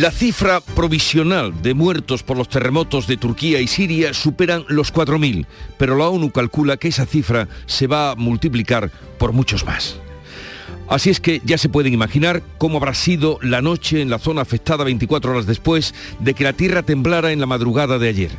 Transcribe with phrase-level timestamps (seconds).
[0.00, 5.44] La cifra provisional de muertos por los terremotos de Turquía y Siria superan los 4.000,
[5.76, 10.00] pero la ONU calcula que esa cifra se va a multiplicar por muchos más.
[10.90, 14.42] Así es que ya se pueden imaginar cómo habrá sido la noche en la zona
[14.42, 18.32] afectada 24 horas después de que la tierra temblara en la madrugada de ayer.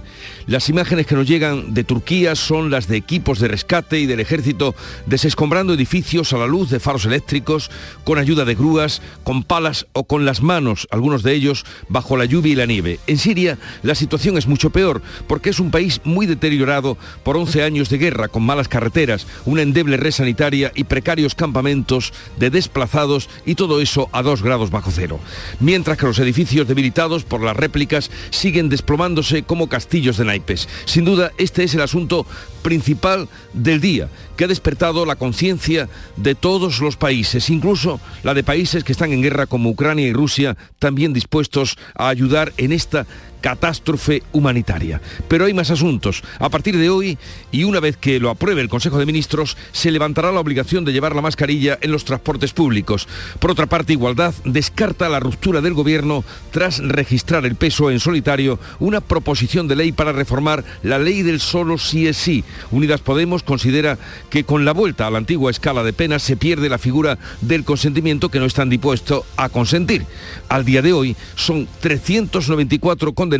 [0.48, 4.20] Las imágenes que nos llegan de Turquía son las de equipos de rescate y del
[4.20, 4.75] ejército
[5.05, 7.72] desescombrando edificios a la luz de faros eléctricos,
[8.03, 12.25] con ayuda de grúas, con palas o con las manos, algunos de ellos bajo la
[12.25, 12.99] lluvia y la nieve.
[13.08, 17.63] En Siria la situación es mucho peor porque es un país muy deteriorado por 11
[17.63, 22.11] años de guerra, con malas carreteras, una endeble red sanitaria y precarios campamentos
[22.41, 25.20] de desplazados y todo eso a dos grados bajo cero.
[25.59, 30.67] Mientras que los edificios debilitados por las réplicas siguen desplomándose como castillos de naipes.
[30.86, 32.25] Sin duda, este es el asunto
[32.64, 38.44] principal del día, que ha despertado la conciencia de todos los países, incluso la de
[38.44, 43.05] países que están en guerra como Ucrania y Rusia, también dispuestos a ayudar en esta
[43.42, 45.02] catástrofe humanitaria.
[45.28, 46.23] Pero hay más asuntos.
[46.39, 47.17] A partir de hoy,
[47.52, 50.94] y una vez que lo apruebe el Consejo de Ministros, se levantará la obligación de
[50.94, 53.08] llevar la mascarilla en los transportes públicos.
[53.39, 58.59] Por otra parte, Igualdad descarta la ruptura del Gobierno tras registrar el peso en solitario
[58.80, 62.44] una proposición de ley para reformar la ley del solo sí es sí.
[62.70, 63.98] Unidas Podemos considera
[64.30, 67.64] que con la vuelta a la antigua escala de penas se pierde la figura del
[67.64, 70.05] consentimiento que no están dispuestos a consentir.
[70.48, 73.30] Al día de hoy son 394 condenados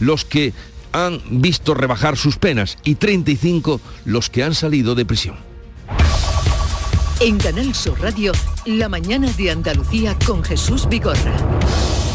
[0.00, 0.52] los que
[0.92, 5.36] han visto rebajar sus penas y 35 los que han salido de prisión.
[7.20, 8.32] En Canal Sur Radio,
[8.66, 11.34] La mañana de Andalucía con Jesús Vigorra.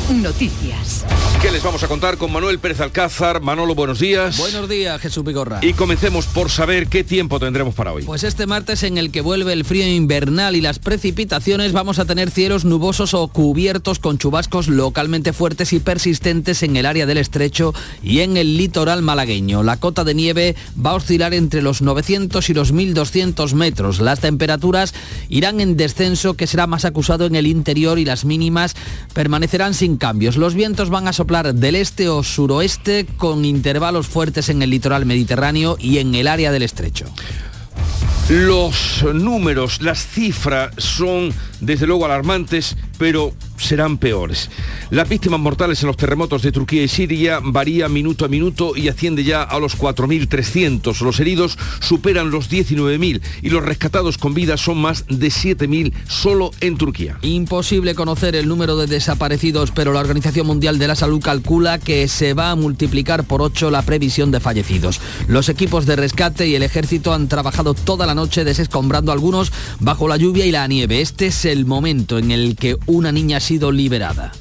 [0.09, 1.05] Noticias.
[1.41, 3.39] ¿Qué les vamos a contar con Manuel Pérez Alcázar?
[3.39, 4.37] Manolo, buenos días.
[4.37, 5.59] Buenos días, Jesús Vigorra.
[5.61, 8.03] Y comencemos por saber qué tiempo tendremos para hoy.
[8.03, 12.03] Pues este martes en el que vuelve el frío invernal y las precipitaciones vamos a
[12.03, 17.17] tener cielos nubosos o cubiertos con chubascos localmente fuertes y persistentes en el área del
[17.17, 19.63] estrecho y en el litoral malagueño.
[19.63, 24.01] La cota de nieve va a oscilar entre los 900 y los 1200 metros.
[24.01, 24.93] Las temperaturas
[25.29, 28.75] irán en descenso que será más acusado en el interior y las mínimas
[29.13, 30.35] permanecerán sin cambios.
[30.35, 35.05] Los vientos van a soplar del este o suroeste con intervalos fuertes en el litoral
[35.05, 37.05] mediterráneo y en el área del estrecho.
[38.29, 41.31] Los números, las cifras son
[41.61, 44.49] desde luego alarmantes, pero serán peores.
[44.89, 48.87] Las víctimas mortales en los terremotos de Turquía y Siria varía minuto a minuto y
[48.87, 50.99] asciende ya a los 4.300.
[51.01, 56.51] Los heridos superan los 19.000 y los rescatados con vida son más de 7.000 solo
[56.61, 57.17] en Turquía.
[57.21, 62.07] Imposible conocer el número de desaparecidos, pero la Organización Mundial de la Salud calcula que
[62.07, 64.99] se va a multiplicar por 8 la previsión de fallecidos.
[65.27, 70.07] Los equipos de rescate y el ejército han trabajado toda la noche desescombrando algunos bajo
[70.07, 71.01] la lluvia y la nieve.
[71.01, 74.31] Este es el momento en el que una niña sido liberada.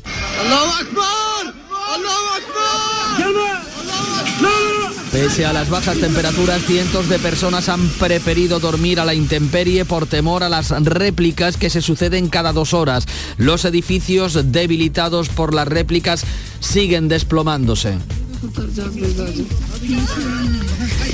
[5.10, 10.06] Pese a las bajas temperaturas, cientos de personas han preferido dormir a la intemperie por
[10.06, 13.06] temor a las réplicas que se suceden cada dos horas.
[13.38, 16.26] Los edificios debilitados por las réplicas
[16.60, 17.96] siguen desplomándose.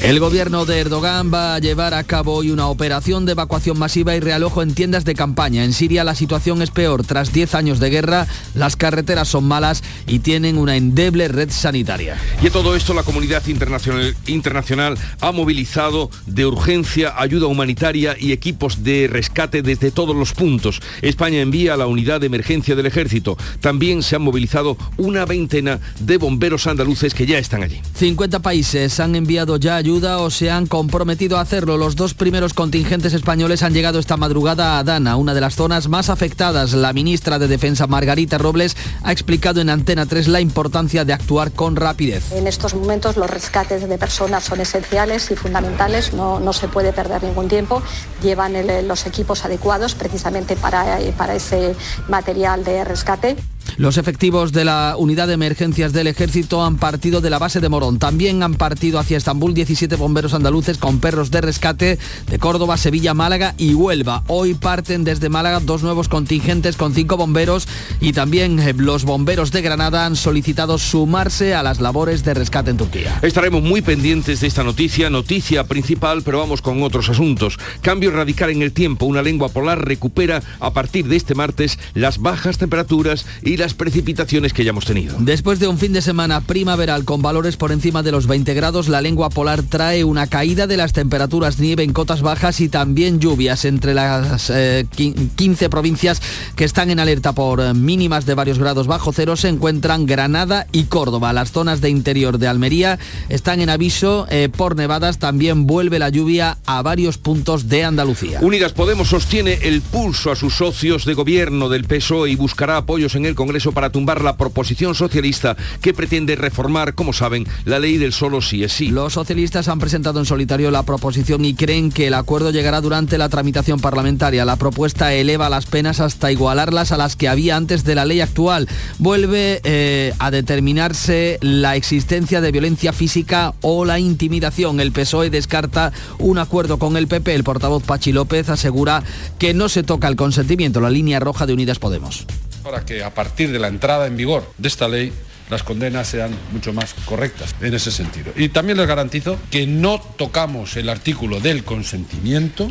[0.03, 4.15] El gobierno de Erdogan va a llevar a cabo hoy una operación de evacuación masiva
[4.15, 5.65] y realojo en tiendas de campaña.
[5.65, 7.05] En Siria la situación es peor.
[7.05, 12.19] Tras 10 años de guerra, las carreteras son malas y tienen una endeble red sanitaria.
[12.43, 18.33] Y a todo esto la comunidad internacional, internacional ha movilizado de urgencia ayuda humanitaria y
[18.33, 20.83] equipos de rescate desde todos los puntos.
[21.01, 23.39] España envía la unidad de emergencia del ejército.
[23.61, 27.81] También se han movilizado una veintena de bomberos andaluces que ya están allí.
[27.95, 31.77] 50 países han enviado ya ayuda o se han comprometido a hacerlo.
[31.77, 35.89] Los dos primeros contingentes españoles han llegado esta madrugada a Adana, una de las zonas
[35.89, 36.73] más afectadas.
[36.73, 41.53] La ministra de Defensa, Margarita Robles, ha explicado en Antena 3 la importancia de actuar
[41.53, 42.33] con rapidez.
[42.33, 46.93] En estos momentos los rescates de personas son esenciales y fundamentales, no, no se puede
[46.93, 47.81] perder ningún tiempo.
[48.21, 48.55] Llevan
[48.89, 51.77] los equipos adecuados precisamente para, para ese
[52.09, 53.37] material de rescate.
[53.77, 57.69] Los efectivos de la unidad de emergencias del ejército han partido de la base de
[57.69, 57.99] Morón.
[57.99, 63.15] También han partido hacia Estambul 17 bomberos andaluces con perros de rescate de Córdoba, Sevilla,
[63.15, 64.23] Málaga y Huelva.
[64.29, 67.67] Hoy parten desde Málaga dos nuevos contingentes con cinco bomberos
[68.01, 72.71] y también eh, los bomberos de Granada han solicitado sumarse a las labores de rescate
[72.71, 73.19] en Turquía.
[73.23, 77.59] Estaremos muy pendientes de esta noticia, noticia principal, pero vamos con otros asuntos.
[77.81, 79.07] Cambio radical en el tiempo.
[79.07, 84.53] Una lengua polar recupera a partir de este martes las bajas temperaturas y las precipitaciones
[84.53, 85.17] que ya hemos tenido.
[85.19, 88.89] Después de un fin de semana primaveral con valores por encima de los 20 grados,
[88.89, 93.21] la lengua polar trae una caída de las temperaturas, nieve en cotas bajas y también
[93.21, 94.53] lluvias entre las
[94.97, 96.21] 15 eh, provincias
[96.57, 100.67] que están en alerta por eh, mínimas de varios grados bajo cero se encuentran Granada
[100.73, 101.33] y Córdoba.
[101.33, 102.99] Las zonas de interior de Almería
[103.29, 105.19] están en aviso eh, por nevadas.
[105.19, 108.41] También vuelve la lluvia a varios puntos de Andalucía.
[108.43, 113.15] Unidas Podemos sostiene el pulso a sus socios de gobierno del PSOE y buscará apoyos
[113.15, 117.99] en el Congreso para tumbar la proposición socialista que pretende reformar, como saben, la ley
[117.99, 118.89] del solo sí es sí.
[118.89, 123.19] Los socialistas han presentado en solitario la proposición y creen que el acuerdo llegará durante
[123.19, 124.45] la tramitación parlamentaria.
[124.45, 128.21] La propuesta eleva las penas hasta igualarlas a las que había antes de la ley
[128.21, 128.69] actual.
[128.99, 134.81] Vuelve eh, a determinarse la existencia de violencia física o la intimidación.
[134.81, 137.35] El PSOE descarta un acuerdo con el PP.
[137.35, 139.03] El portavoz Pachi López asegura
[139.39, 142.27] que no se toca el consentimiento, la línea roja de Unidas Podemos.
[142.65, 145.13] Para que a partir de la entrada en vigor de esta ley
[145.51, 148.33] las condenas sean mucho más correctas en ese sentido.
[148.35, 152.71] Y también les garantizo que no tocamos el artículo del consentimiento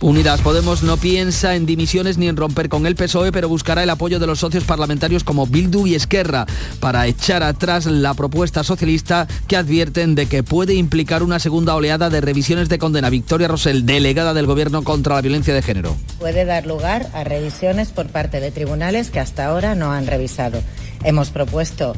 [0.00, 3.90] Unidas Podemos no piensa en dimisiones ni en romper con el PSOE, pero buscará el
[3.90, 6.46] apoyo de los socios parlamentarios como Bildu y Esquerra
[6.80, 12.10] para echar atrás la propuesta socialista que advierten de que puede implicar una segunda oleada
[12.10, 13.10] de revisiones de condena.
[13.10, 15.96] Victoria Rosell, delegada del Gobierno contra la violencia de género.
[16.18, 20.62] Puede dar lugar a revisiones por parte de tribunales que hasta ahora no han revisado.
[21.04, 21.94] Hemos propuesto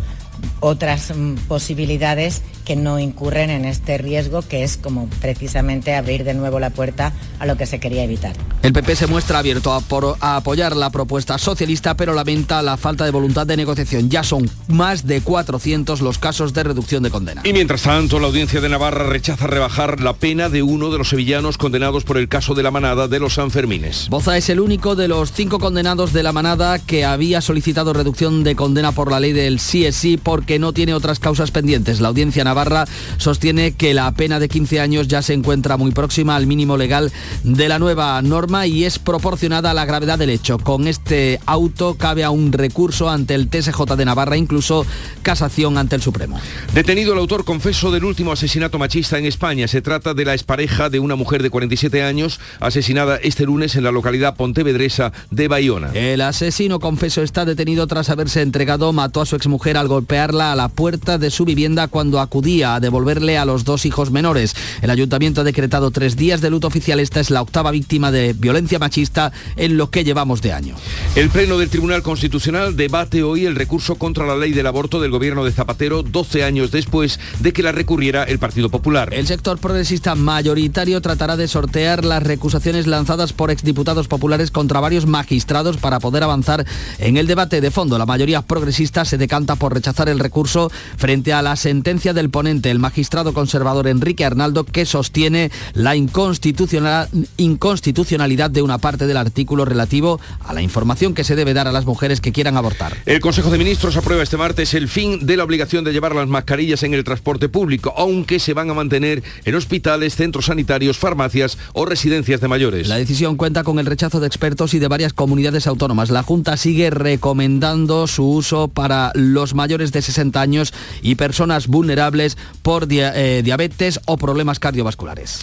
[0.60, 6.34] otras mm, posibilidades que no incurren en este riesgo, que es como precisamente abrir de
[6.34, 8.36] nuevo la puerta a lo que se quería evitar.
[8.62, 9.82] El PP se muestra abierto a,
[10.20, 14.10] a, apoyar la propuesta socialista, pero lamenta la falta de voluntad de negociación.
[14.10, 17.42] Ya son más de 400 los casos de reducción de condena.
[17.44, 21.08] Y mientras tanto, la audiencia de Navarra rechaza rebajar la pena de uno de los
[21.08, 24.08] sevillanos condenados por el caso de la manada de los Sanfermines.
[24.10, 28.44] Boza es el único de los cinco condenados de la manada que había solicitado reducción
[28.44, 32.00] de condena por la ley del sí es sí porque no tiene otras causas pendientes.
[32.00, 32.84] La audiencia Navarra
[33.16, 37.10] sostiene que la pena de 15 años ya se encuentra muy próxima al mínimo legal
[37.42, 40.58] de la nueva norma y es proporcionada a la gravedad del hecho.
[40.58, 44.86] Con este auto cabe a un recurso ante el TSJ de Navarra, incluso
[45.22, 46.38] casación ante el Supremo.
[46.74, 49.66] Detenido el autor confeso del último asesinato machista en España.
[49.66, 53.82] Se trata de la expareja de una mujer de 47 años asesinada este lunes en
[53.82, 55.90] la localidad pontevedresa de Bayona.
[55.92, 59.88] El asesino confeso está detenido tras haberse entregado, mató a su exmujer al
[60.20, 64.10] golpearla a la puerta de su vivienda cuando acudía a devolverle a los dos hijos
[64.10, 64.54] menores.
[64.82, 67.00] El ayuntamiento ha decretado tres días de luto oficial.
[67.00, 70.74] Esta es la octava víctima de violencia machista en lo que llevamos de año.
[71.16, 75.10] El Pleno del Tribunal Constitucional debate hoy el recurso contra la ley del aborto del
[75.10, 79.14] gobierno de Zapatero 12 años después de que la recurriera el Partido Popular.
[79.14, 85.06] El sector progresista mayoritario tratará de sortear las recusaciones lanzadas por exdiputados populares contra varios
[85.06, 86.66] magistrados para poder avanzar
[86.98, 87.96] en el debate de fondo.
[87.96, 92.70] La mayoría progresista se decanta por rechazar el recurso frente a la sentencia del ponente,
[92.70, 100.20] el magistrado conservador Enrique Arnaldo, que sostiene la inconstitucionalidad de una parte del artículo relativo
[100.44, 102.96] a la información que se debe dar a las mujeres que quieran abortar.
[103.06, 106.28] El Consejo de Ministros aprueba este martes el fin de la obligación de llevar las
[106.28, 111.58] mascarillas en el transporte público, aunque se van a mantener en hospitales, centros sanitarios, farmacias
[111.72, 112.88] o residencias de mayores.
[112.88, 116.10] La decisión cuenta con el rechazo de expertos y de varias comunidades autónomas.
[116.10, 122.36] La Junta sigue recomendando su uso para los mayores de 60 años y personas vulnerables
[122.62, 125.40] por eh, diabetes o problemas cardiovasculares.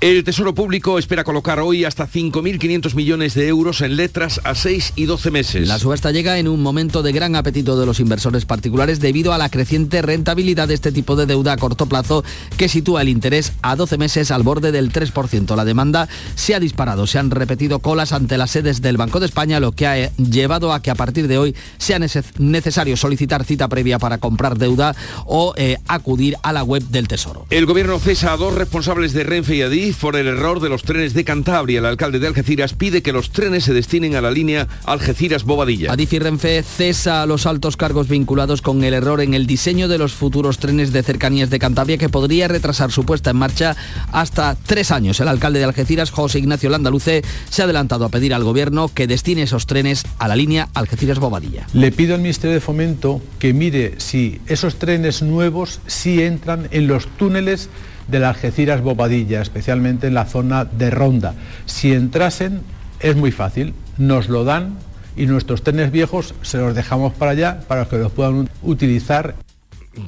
[0.00, 4.92] El Tesoro Público espera colocar hoy hasta 5.500 millones de euros en letras a 6
[4.96, 5.66] y 12 meses.
[5.66, 9.38] La subasta llega en un momento de gran apetito de los inversores particulares debido a
[9.38, 12.22] la creciente rentabilidad de este tipo de deuda a corto plazo
[12.58, 15.56] que sitúa el interés a 12 meses al borde del 3%.
[15.56, 19.26] La demanda se ha disparado, se han repetido colas ante las sedes del Banco de
[19.26, 23.44] España, lo que ha eh, llevado a que a partir de hoy sea necesario solicitar
[23.44, 27.46] cita previa para comprar deuda o eh, acudir a la web del Tesoro.
[27.48, 30.68] El gobierno cesa a dos responsables de Renfe y Adif Madrid por el error de
[30.68, 31.78] los trenes de Cantabria.
[31.78, 35.92] El alcalde de Algeciras pide que los trenes se destinen a la línea Algeciras-Bobadilla.
[35.92, 39.88] Adif y Renfe cesa a los altos cargos vinculados con el error en el diseño
[39.88, 43.76] de los futuros trenes de cercanías de Cantabria que podría retrasar su puesta en marcha
[44.12, 45.20] hasta tres años.
[45.20, 49.06] El alcalde de Algeciras, José Ignacio Landaluce, se ha adelantado a pedir al gobierno que
[49.06, 51.66] destine esos trenes a la línea Algeciras-Bobadilla.
[51.72, 56.86] Le pido al Ministerio de Fomento que mire si esos trenes nuevos sí entran en
[56.86, 57.68] los túneles
[58.08, 61.34] de la Algeciras Bobadilla, especialmente en la zona de Ronda.
[61.66, 62.60] Si entrasen,
[63.00, 64.76] es muy fácil, nos lo dan
[65.16, 69.34] y nuestros trenes viejos se los dejamos para allá para que los puedan utilizar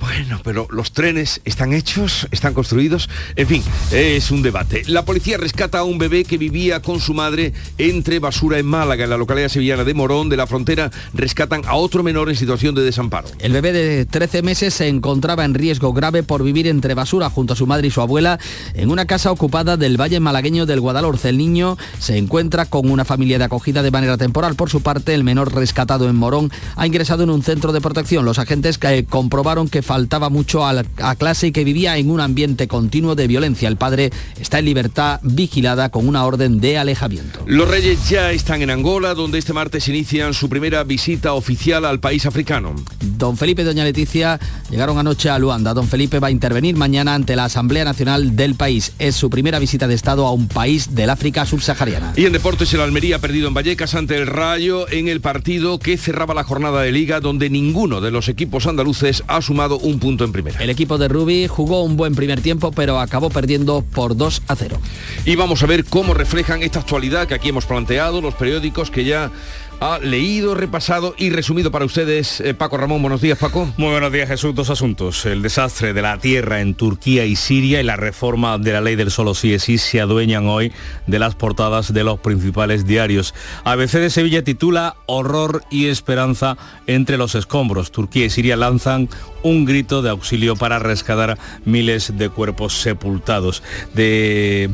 [0.00, 3.62] bueno, pero los trenes están hechos, están construidos, en fin,
[3.92, 4.82] es un debate.
[4.86, 9.04] La policía rescata a un bebé que vivía con su madre entre basura en Málaga,
[9.04, 12.74] en la localidad sevillana de Morón, de la frontera, rescatan a otro menor en situación
[12.74, 13.28] de desamparo.
[13.38, 17.52] El bebé de 13 meses se encontraba en riesgo grave por vivir entre basura junto
[17.52, 18.38] a su madre y su abuela
[18.74, 21.28] en una casa ocupada del Valle Malagueño del Guadalhorce.
[21.28, 24.56] El niño se encuentra con una familia de acogida de manera temporal.
[24.56, 28.24] Por su parte, el menor rescatado en Morón ha ingresado en un centro de protección.
[28.24, 31.98] Los agentes que comprobaron que que faltaba mucho a, la, a clase y que vivía
[31.98, 33.68] en un ambiente continuo de violencia.
[33.68, 37.40] El padre está en libertad vigilada con una orden de alejamiento.
[37.44, 42.00] Los reyes ya están en Angola, donde este martes inician su primera visita oficial al
[42.00, 42.74] país africano.
[43.18, 44.40] Don Felipe y Doña Leticia
[44.70, 45.74] llegaron anoche a Luanda.
[45.74, 48.94] Don Felipe va a intervenir mañana ante la Asamblea Nacional del país.
[48.98, 52.14] Es su primera visita de Estado a un país del África subsahariana.
[52.16, 55.78] Y en deportes el Almería ha perdido en Vallecas ante el Rayo en el partido
[55.78, 59.98] que cerraba la jornada de liga donde ninguno de los equipos andaluces ha sumado un
[59.98, 60.62] punto en primera.
[60.62, 64.56] El equipo de Rubi jugó un buen primer tiempo, pero acabó perdiendo por 2 a
[64.56, 64.78] 0.
[65.24, 69.04] Y vamos a ver cómo reflejan esta actualidad que aquí hemos planteado, los periódicos que
[69.04, 69.32] ya
[69.80, 72.40] ha leído, repasado y resumido para ustedes.
[72.40, 73.70] Eh, Paco Ramón, buenos días Paco.
[73.76, 74.54] Muy buenos días Jesús.
[74.54, 75.26] Dos asuntos.
[75.26, 78.96] El desastre de la tierra en Turquía y Siria y la reforma de la ley
[78.96, 80.72] del solo sí es sí se adueñan hoy
[81.06, 83.34] de las portadas de los principales diarios.
[83.64, 86.56] ABC de Sevilla titula Horror y esperanza
[86.86, 87.90] entre los escombros.
[87.90, 89.08] Turquía y Siria lanzan
[89.46, 93.62] un grito de auxilio para rescatar miles de cuerpos sepultados.
[93.94, 94.70] De,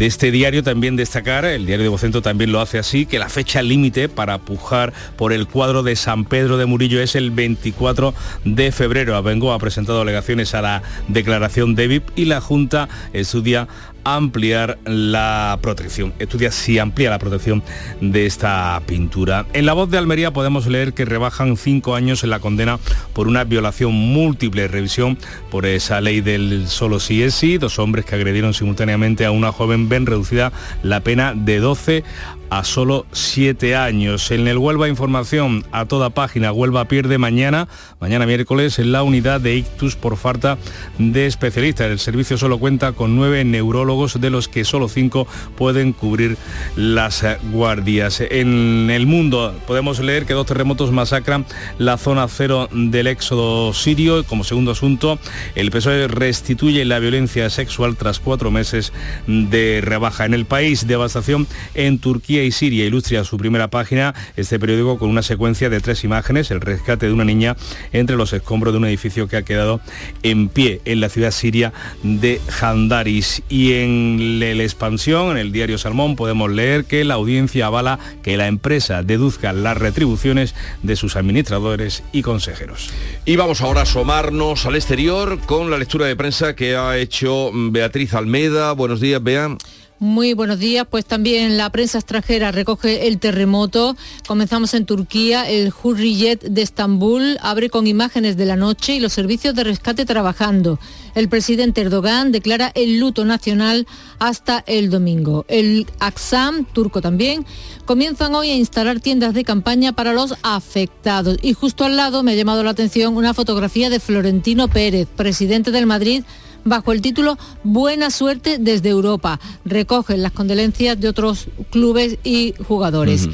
[0.00, 3.62] este diario también destacar, el diario de Vocento también lo hace así, que la fecha
[3.62, 8.14] límite para pujar por el cuadro de San Pedro de Murillo es el 24
[8.44, 9.14] de febrero.
[9.14, 13.68] Abengo ha presentado alegaciones a la declaración de VIP y la Junta estudia
[14.06, 16.14] ampliar la protección.
[16.20, 17.62] Estudia si amplía la protección
[18.00, 19.46] de esta pintura.
[19.52, 22.78] En la voz de Almería podemos leer que rebajan cinco años en la condena
[23.12, 25.18] por una violación múltiple, revisión
[25.50, 27.58] por esa ley del solo sí es sí.
[27.58, 30.52] Dos hombres que agredieron simultáneamente a una joven ven reducida
[30.84, 32.04] la pena de 12
[32.50, 34.30] a solo siete años.
[34.30, 37.68] En el Huelva Información a toda página, Huelva pierde mañana,
[38.00, 40.58] mañana miércoles, en la unidad de ictus por falta
[40.98, 41.90] de especialistas.
[41.90, 45.26] El servicio solo cuenta con nueve neurólogos, de los que solo cinco
[45.56, 46.36] pueden cubrir
[46.76, 48.20] las guardias.
[48.20, 51.46] En el mundo podemos leer que dos terremotos masacran
[51.78, 54.24] la zona cero del éxodo sirio.
[54.24, 55.18] Como segundo asunto,
[55.54, 58.92] el PSOE restituye la violencia sexual tras cuatro meses
[59.26, 60.24] de rebaja.
[60.26, 65.08] En el país, devastación en Turquía y Siria ilustra su primera página este periódico con
[65.08, 67.56] una secuencia de tres imágenes, el rescate de una niña
[67.92, 69.80] entre los escombros de un edificio que ha quedado
[70.22, 73.42] en pie en la ciudad siria de Handaris.
[73.48, 78.36] Y en la expansión, en el diario Salmón, podemos leer que la audiencia avala que
[78.36, 82.90] la empresa deduzca las retribuciones de sus administradores y consejeros.
[83.24, 87.50] Y vamos ahora a asomarnos al exterior con la lectura de prensa que ha hecho
[87.52, 88.72] Beatriz Almeda.
[88.72, 89.56] Buenos días, Bea.
[89.98, 90.86] Muy buenos días.
[90.90, 93.96] Pues también la prensa extranjera recoge el terremoto.
[94.28, 95.48] Comenzamos en Turquía.
[95.48, 100.04] El Hurriyet de Estambul abre con imágenes de la noche y los servicios de rescate
[100.04, 100.78] trabajando.
[101.14, 103.86] El presidente Erdogan declara el luto nacional
[104.18, 105.46] hasta el domingo.
[105.48, 107.46] El Aksam, turco también,
[107.86, 111.38] comienzan hoy a instalar tiendas de campaña para los afectados.
[111.40, 115.70] Y justo al lado me ha llamado la atención una fotografía de Florentino Pérez, presidente
[115.70, 116.22] del Madrid
[116.66, 119.40] bajo el título Buena suerte desde Europa.
[119.64, 123.28] Recogen las condolencias de otros clubes y jugadores.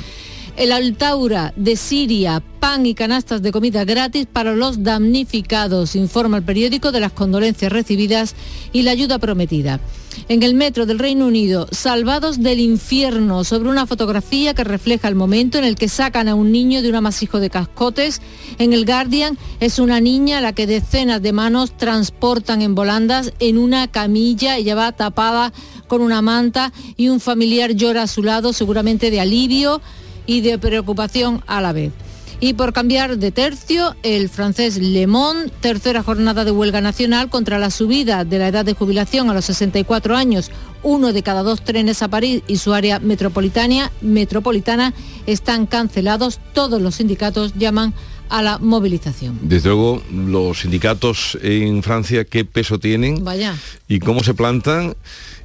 [0.57, 6.43] El Altaura de Siria, pan y canastas de comida gratis para los damnificados, informa el
[6.43, 8.35] periódico de las condolencias recibidas
[8.71, 9.81] y la ayuda prometida.
[10.29, 15.15] En el metro del Reino Unido, salvados del infierno, sobre una fotografía que refleja el
[15.15, 18.21] momento en el que sacan a un niño de un amasijo de cascotes.
[18.59, 23.33] En el Guardian es una niña a la que decenas de manos transportan en volandas
[23.39, 25.55] en una camilla, ella va tapada
[25.89, 29.81] con una manta y un familiar llora a su lado, seguramente de alivio
[30.27, 31.93] y de preocupación a la vez.
[32.41, 37.61] Y por cambiar de tercio, el francés Le Monde, tercera jornada de huelga nacional contra
[37.61, 40.51] la subida de la edad de jubilación a los 64 años.
[40.83, 44.93] Uno de cada dos trenes a París y su área metropolitana, metropolitana
[45.27, 46.41] están cancelados.
[46.53, 47.95] Todos los sindicatos llaman
[48.29, 49.39] a la movilización.
[49.43, 53.23] Desde luego, los sindicatos en Francia, ¿qué peso tienen?
[53.23, 53.55] Vaya.
[53.87, 54.97] ¿Y cómo se plantan?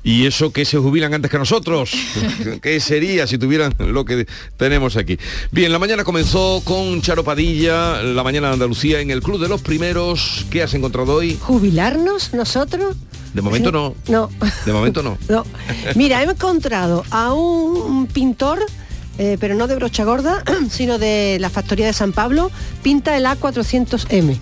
[0.04, 1.92] Y eso que se jubilan antes que nosotros.
[2.62, 4.28] ¿Qué sería si tuvieran lo que
[4.58, 5.18] tenemos aquí?
[5.52, 9.50] Bien, la mañana comenzó con Charo Padilla, la mañana de Andalucía en el Club de
[9.50, 10.46] los Primeros.
[10.50, 11.38] ¿Qué has encontrado hoy?
[11.42, 12.96] ¿Jubilarnos nosotros?
[13.34, 13.96] De momento no.
[14.08, 14.30] No.
[14.66, 15.18] De momento no.
[15.30, 15.46] no.
[15.96, 18.66] Mira, he encontrado a un pintor
[19.20, 22.52] eh, pero no de brocha gorda, sino de la factoría de San Pablo,
[22.84, 24.40] pinta el A400M,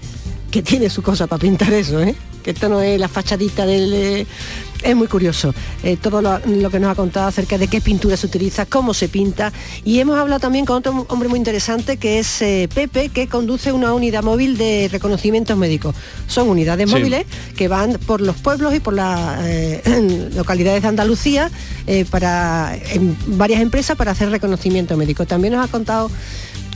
[0.51, 2.15] que tiene su cosa para pintar eso, ¿eh?
[2.45, 3.91] Que esto no es la fachadita del...
[3.91, 4.27] Eh,
[4.83, 8.27] es muy curioso eh, todo lo, que nos ha contado acerca de qué pintura se
[8.27, 9.51] utiliza, cómo se pinta.
[9.83, 13.71] Y hemos hablado también con otro hombre muy interesante que es eh, Pepe, que conduce
[13.71, 15.95] una unidad móvil de reconocimientos médicos.
[16.27, 17.25] Son unidades móviles
[17.57, 19.39] que van por los pueblos y por las
[20.35, 21.49] localidades de Andalucía
[22.11, 25.25] para, en varias empresas para hacer reconocimiento médico.
[25.25, 26.11] También nos ha contado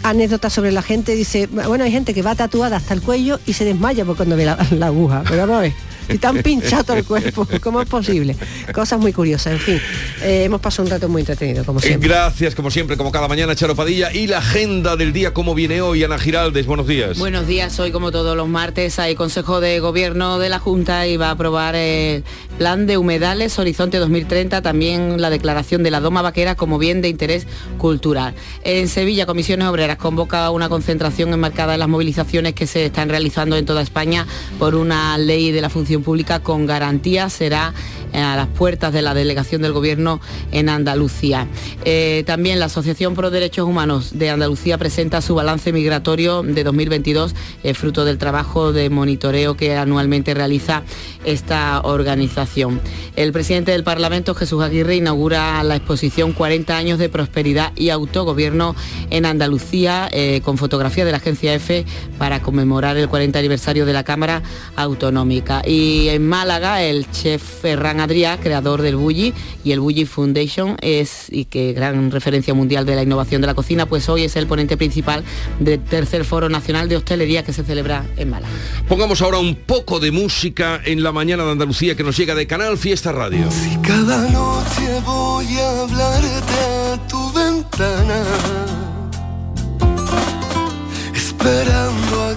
[0.04, 3.54] anécdotas sobre la gente, dice, bueno, hay gente que va tatuada hasta el cuello y
[3.54, 4.54] se desmaya por cuando ve la,
[4.88, 5.74] aguja, pero vamos a ver
[6.10, 7.48] y tan pinchado el cuerpo.
[7.62, 8.36] ¿Cómo es posible?
[8.74, 9.54] Cosas muy curiosas.
[9.54, 9.82] En fin,
[10.22, 12.10] eh, hemos pasado un rato muy entretenido, como siempre.
[12.10, 14.12] Gracias, como siempre, como cada mañana, Charo Padilla.
[14.14, 16.04] Y la agenda del día, ¿cómo viene hoy?
[16.04, 17.18] Ana Giraldes, buenos días.
[17.18, 21.18] Buenos días, hoy como todos los martes hay Consejo de Gobierno de la Junta y
[21.18, 22.24] va a aprobar el
[22.58, 27.10] Plan de Humedales Horizonte 2030, también la declaración de la Doma Vaquera como bien de
[27.10, 27.48] interés
[27.78, 28.34] cultural.
[28.64, 33.56] En Sevilla, Comisiones Obreras convoca una concentración enmarcada en las movilizaciones que se están realizando
[33.56, 34.26] en toda España
[34.58, 37.74] por una ley de la función pública con garantía será
[38.14, 40.20] eh, a las puertas de la delegación del Gobierno
[40.52, 41.48] en Andalucía.
[41.86, 47.36] Eh, también la Asociación Pro Derechos Humanos de Andalucía presenta su balance migratorio de 2022,
[47.64, 50.84] eh, fruto del trabajo de monitoreo que anualmente realiza
[51.24, 52.82] esta organización.
[53.16, 58.76] El presidente del Parlamento, Jesús Aguirre, inaugura la exposición 40 años de prosperidad y autogobierno
[59.12, 60.10] en Andalucía,
[60.44, 61.86] con fotografía de la agencia EFE
[62.18, 64.42] para conmemorar el 40 aniversario de la Cámara
[64.76, 65.62] Autonómica.
[65.66, 71.26] Y en Málaga, el chef Ferran Adrià, creador del Bulli y el Bulli Foundation es
[71.30, 74.46] y que gran referencia mundial de la innovación de la cocina, pues hoy es el
[74.46, 75.24] ponente principal
[75.60, 78.54] del tercer Foro Nacional de Hostelería que se celebra en Málaga.
[78.88, 82.46] Pongamos ahora un poco de música en la mañana de Andalucía que nos llega de
[82.46, 83.50] Canal Fiesta Radio.
[83.52, 86.60] Si cada noche voy a hablarte
[86.94, 88.24] a tu ventana,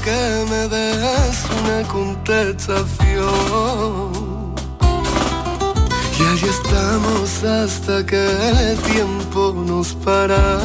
[0.04, 4.52] que me des una contestación
[6.18, 8.20] y ahí estamos hasta que
[8.70, 10.58] el tiempo nos para.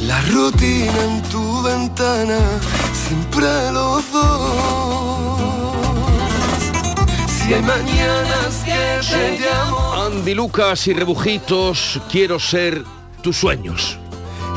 [0.00, 2.40] La rutina en tu ventana,
[2.92, 5.72] siempre los dos.
[7.28, 9.92] Si hay mañanas que te llamo.
[10.06, 12.84] Andy Lucas y Rebujitos, quiero ser
[13.22, 13.98] tus sueños.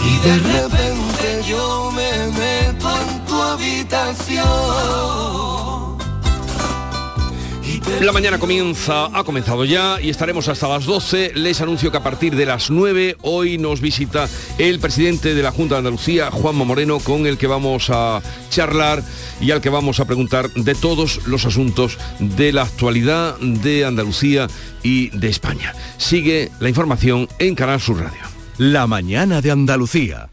[0.06, 0.93] Y de repente
[1.48, 5.04] yo me meto en tu habitación
[8.02, 11.34] la mañana comienza, ha comenzado ya y estaremos hasta las 12.
[11.36, 15.52] Les anuncio que a partir de las 9 hoy nos visita el presidente de la
[15.52, 19.04] Junta de Andalucía, Juanma Moreno, con el que vamos a charlar
[19.40, 24.48] y al que vamos a preguntar de todos los asuntos de la actualidad de Andalucía
[24.82, 25.74] y de España.
[25.98, 28.22] Sigue la información en Canal Sur Radio.
[28.58, 30.33] La mañana de Andalucía.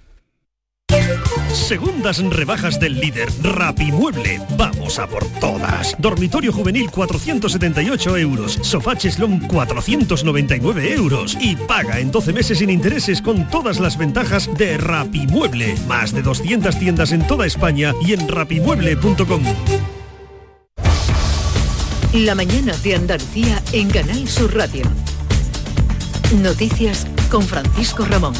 [1.52, 4.40] Segundas rebajas del líder Rapimueble.
[4.56, 5.94] Vamos a por todas.
[5.98, 8.58] Dormitorio juvenil 478 euros.
[8.62, 11.36] Sofá cheslón 499 euros.
[11.40, 15.74] Y paga en 12 meses sin intereses con todas las ventajas de Rapimueble.
[15.86, 19.42] Más de 200 tiendas en toda España y en rapimueble.com.
[22.14, 24.82] La mañana de Andalucía en Canal Sur Radio.
[26.42, 28.34] Noticias con Francisco Ramón.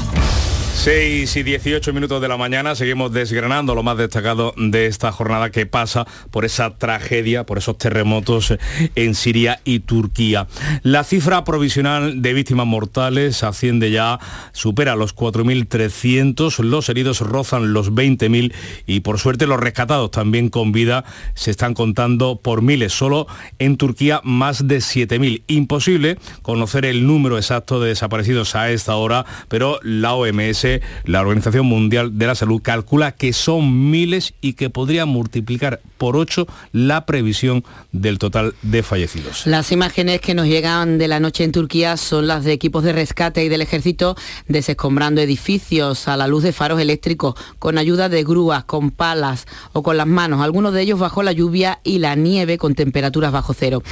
[0.75, 5.51] 6 y 18 minutos de la mañana seguimos desgranando lo más destacado de esta jornada
[5.51, 8.55] que pasa por esa tragedia, por esos terremotos
[8.95, 10.47] en Siria y Turquía.
[10.83, 14.19] La cifra provisional de víctimas mortales asciende ya,
[14.53, 18.55] supera los 4.300, los heridos rozan los 20.000
[18.87, 21.05] y por suerte los rescatados también con vida
[21.35, 23.27] se están contando por miles, solo
[23.59, 25.43] en Turquía más de 7.000.
[25.47, 30.70] Imposible conocer el número exacto de desaparecidos a esta hora, pero la OMS
[31.05, 36.17] la Organización Mundial de la Salud, calcula que son miles y que podría multiplicar por
[36.17, 39.47] ocho la previsión del total de fallecidos.
[39.47, 42.93] Las imágenes que nos llegan de la noche en Turquía son las de equipos de
[42.93, 44.17] rescate y del ejército
[44.49, 49.83] desescombrando edificios a la luz de faros eléctricos, con ayuda de grúas, con palas o
[49.83, 53.55] con las manos, algunos de ellos bajo la lluvia y la nieve con temperaturas bajo
[53.55, 53.83] cero.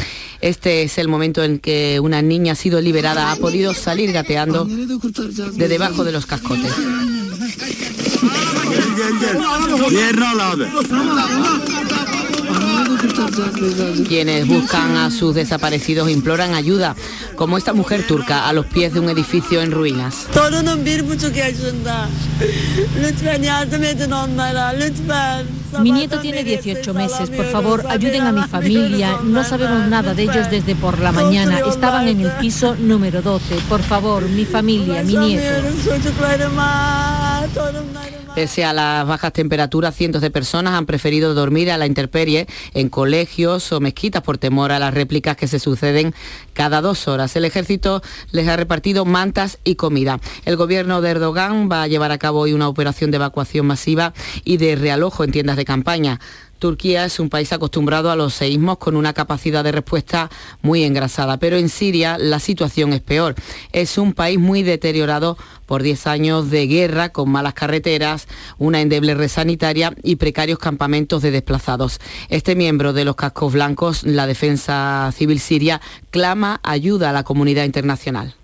[0.41, 4.64] Este es el momento en que una niña ha sido liberada, ha podido salir gateando
[4.64, 6.27] de debajo de los
[6.64, 6.85] Okey.
[8.71, 9.37] gel gel gel.
[9.90, 10.66] Yerini al abi.
[10.88, 11.98] Tamam.
[14.09, 16.97] Quienes buscan a sus desaparecidos imploran ayuda,
[17.37, 20.27] como esta mujer turca a los pies de un edificio en ruinas.
[25.81, 27.31] Mi nieto tiene 18 meses.
[27.31, 29.19] Por favor, ayuden a mi familia.
[29.23, 31.61] No sabemos nada de ellos desde por la mañana.
[31.61, 33.57] Estaban en el piso número 12.
[33.69, 35.43] Por favor, mi familia, mi nieto.
[38.38, 42.88] Pese a las bajas temperaturas, cientos de personas han preferido dormir a la intemperie en
[42.88, 46.14] colegios o mezquitas por temor a las réplicas que se suceden
[46.53, 47.35] cada dos horas.
[47.35, 50.20] El ejército les ha repartido mantas y comida.
[50.44, 54.14] El gobierno de Erdogan va a llevar a cabo hoy una operación de evacuación masiva
[54.44, 56.20] y de realojo en tiendas de campaña.
[56.59, 60.31] Turquía es un país acostumbrado a los seísmos con una capacidad de respuesta
[60.62, 63.35] muy engrasada, pero en Siria la situación es peor.
[63.73, 68.27] Es un país muy deteriorado por 10 años de guerra con malas carreteras,
[68.59, 72.01] una endeble red sanitaria y precarios campamentos de desplazados.
[72.29, 77.64] Este miembro de los cascos blancos, la Defensa Civil Siria, clama ayuda a la comunidad
[77.64, 78.35] internacional.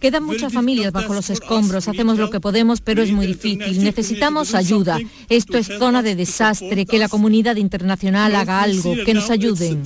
[0.00, 3.84] Quedan muchas familias bajo los escombros, hacemos lo que podemos, pero es muy difícil.
[3.84, 4.98] Necesitamos ayuda.
[5.28, 9.82] Esto es zona de desastre, que la comunidad internacional haga algo, que nos ayuden.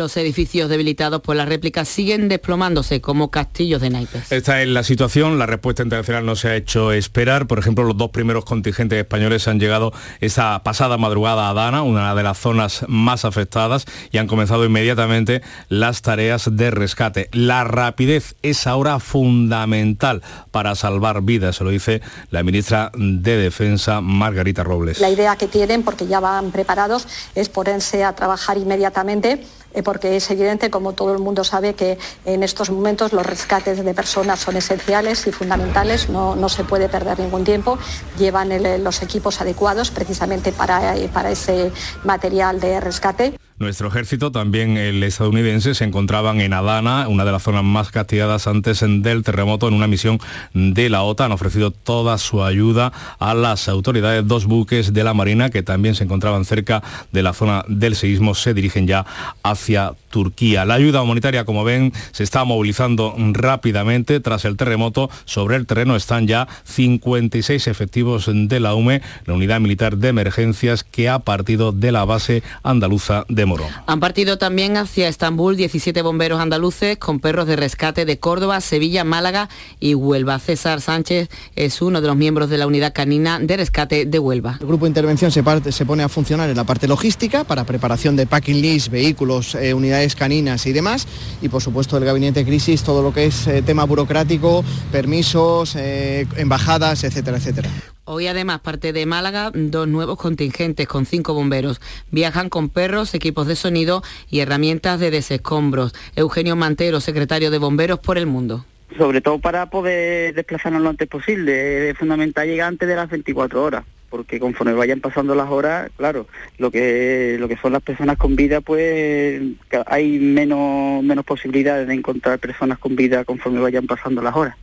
[0.00, 4.32] Los edificios debilitados por las réplicas siguen desplomándose como castillos de naipes.
[4.32, 7.46] Esta es la situación, la respuesta internacional no se ha hecho esperar.
[7.46, 12.14] Por ejemplo, los dos primeros contingentes españoles han llegado esa pasada madrugada a Dana, una
[12.14, 17.28] de las zonas más afectadas, y han comenzado inmediatamente las tareas de rescate.
[17.32, 24.00] La rapidez es ahora fundamental para salvar vidas, se lo dice la ministra de Defensa,
[24.00, 24.98] Margarita Robles.
[24.98, 29.44] La idea que tienen, porque ya van preparados, es ponerse a trabajar inmediatamente
[29.84, 33.94] porque es evidente, como todo el mundo sabe, que en estos momentos los rescates de
[33.94, 37.78] personas son esenciales y fundamentales, no, no se puede perder ningún tiempo,
[38.18, 38.50] llevan
[38.84, 41.72] los equipos adecuados precisamente para, eh, para ese
[42.04, 43.39] material de rescate.
[43.60, 48.46] Nuestro ejército, también el estadounidense, se encontraban en Adana, una de las zonas más castigadas
[48.46, 50.18] antes del terremoto, en una misión
[50.54, 51.26] de la OTAN.
[51.26, 54.26] Han ofrecido toda su ayuda a las autoridades.
[54.26, 58.34] Dos buques de la Marina, que también se encontraban cerca de la zona del seísmo,
[58.34, 59.04] se dirigen ya
[59.42, 60.64] hacia Turquía.
[60.64, 65.10] La ayuda humanitaria, como ven, se está movilizando rápidamente tras el terremoto.
[65.26, 70.82] Sobre el terreno están ya 56 efectivos de la UME, la unidad militar de emergencias
[70.82, 73.49] que ha partido de la base andaluza de
[73.86, 79.04] Han partido también hacia Estambul 17 bomberos andaluces con perros de rescate de Córdoba, Sevilla,
[79.04, 79.48] Málaga
[79.80, 80.38] y Huelva.
[80.38, 84.58] César Sánchez es uno de los miembros de la unidad canina de rescate de Huelva.
[84.60, 87.64] El grupo de intervención se, parte- se pone a funcionar en la parte logística para
[87.64, 91.06] preparación de packing list, vehículos, eh, unidades caninas y demás.
[91.42, 95.74] Y por supuesto el gabinete de crisis, todo lo que es eh, tema burocrático, permisos,
[95.76, 97.68] eh, embajadas, etcétera, etcétera.
[98.12, 101.80] Hoy además parte de Málaga dos nuevos contingentes con cinco bomberos.
[102.10, 105.94] Viajan con perros, equipos de sonido y herramientas de desescombros.
[106.16, 108.64] Eugenio Mantero, secretario de Bomberos por el Mundo.
[108.98, 111.90] sobre todo para poder desplazarnos lo antes posible.
[111.90, 116.26] Es fundamental llegar antes de las 24 horas, porque conforme vayan pasando las horas, claro,
[116.58, 119.40] lo que lo que son las personas con vida, pues
[119.86, 124.56] hay menos menos posibilidades de encontrar personas con vida conforme vayan pasando las horas.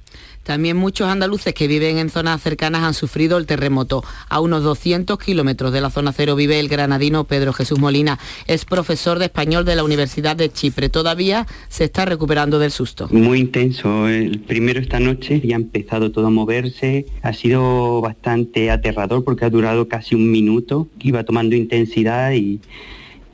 [0.48, 4.02] También muchos andaluces que viven en zonas cercanas han sufrido el terremoto.
[4.30, 8.18] A unos 200 kilómetros de la zona cero vive el granadino Pedro Jesús Molina.
[8.46, 10.88] Es profesor de español de la Universidad de Chipre.
[10.88, 13.10] Todavía se está recuperando del susto.
[13.12, 14.08] Muy intenso.
[14.08, 17.08] El primero esta noche ya ha empezado todo a moverse.
[17.24, 20.88] Ha sido bastante aterrador porque ha durado casi un minuto.
[21.02, 22.62] Iba tomando intensidad y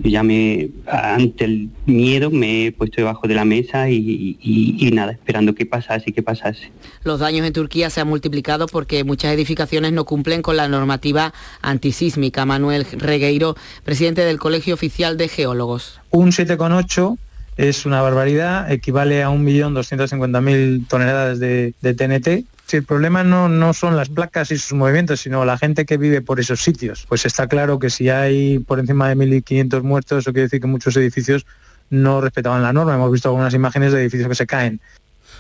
[0.04, 4.76] yo ya me, ante el miedo, me he puesto debajo de la mesa y, y-
[4.88, 6.72] y nada, esperando que pasase, que pasase.
[7.04, 11.34] Los daños en Turquía se han multiplicado porque muchas edificaciones no cumplen con la normativa
[11.62, 12.46] antisísmica.
[12.46, 16.00] Manuel Regueiro, presidente del Colegio Oficial de Geólogos.
[16.12, 17.18] Un 7,8
[17.58, 22.46] es una barbaridad, equivale a 1.250.000 toneladas de, de TNT.
[22.66, 25.98] Si el problema no, no son las placas y sus movimientos, sino la gente que
[25.98, 30.20] vive por esos sitios, pues está claro que si hay por encima de 1.500 muertos,
[30.20, 31.46] eso quiere decir que muchos edificios
[31.90, 32.96] no respetaban la norma.
[32.96, 34.82] Hemos visto algunas imágenes de edificios que se caen.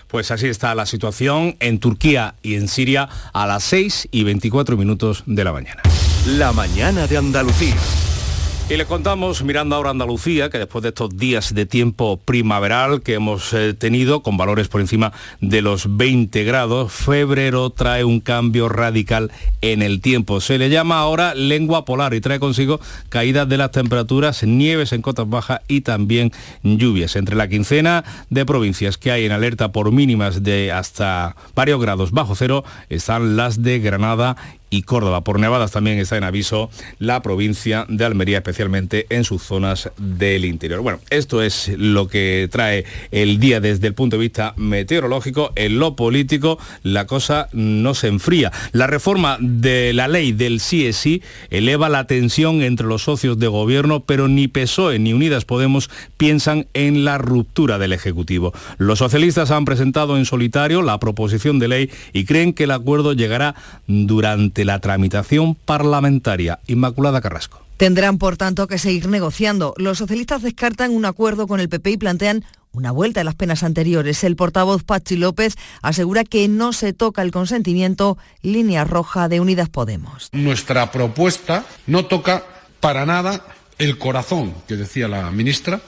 [0.07, 4.77] Pues así está la situación en Turquía y en Siria a las 6 y 24
[4.77, 5.81] minutos de la mañana.
[6.27, 7.75] La mañana de Andalucía.
[8.69, 13.15] Y le contamos, mirando ahora Andalucía, que después de estos días de tiempo primaveral que
[13.15, 18.69] hemos eh, tenido, con valores por encima de los 20 grados, febrero trae un cambio
[18.69, 20.39] radical en el tiempo.
[20.39, 25.01] Se le llama ahora lengua polar y trae consigo caídas de las temperaturas, nieves en
[25.01, 26.31] cotas bajas y también
[26.63, 27.17] lluvias.
[27.17, 32.11] Entre la quincena de provincias que hay en alerta por mínimas de hasta varios grados
[32.11, 34.37] bajo cero, están las de Granada
[34.73, 35.23] y Córdoba.
[35.23, 40.45] Por nevadas también está en aviso la provincia de Almería, especialmente en sus zonas del
[40.45, 40.81] interior.
[40.81, 45.53] Bueno, esto es lo que trae el día desde el punto de vista meteorológico.
[45.55, 48.51] En lo político, la cosa no se enfría.
[48.71, 53.99] La reforma de la ley del sí eleva la tensión entre los socios de gobierno,
[53.99, 58.53] pero ni PSOE ni Unidas Podemos piensan en la ruptura del Ejecutivo.
[58.79, 63.13] Los socialistas han presentado en solitario la proposición de ley y creen que el acuerdo
[63.13, 63.53] llegará
[63.85, 66.59] durante la tramitación parlamentaria.
[66.67, 67.63] Inmaculada Carrasco.
[67.77, 69.73] Tendrán, por tanto, que seguir negociando.
[69.77, 73.63] Los socialistas descartan un acuerdo con el PP y plantean una vuelta a las penas
[73.63, 74.23] anteriores.
[74.23, 79.69] El portavoz Pachi López asegura que no se toca el consentimiento, línea roja de Unidas
[79.69, 80.29] Podemos.
[80.31, 82.43] Nuestra propuesta no toca
[82.79, 83.45] para nada
[83.77, 85.81] el corazón, que decía la ministra,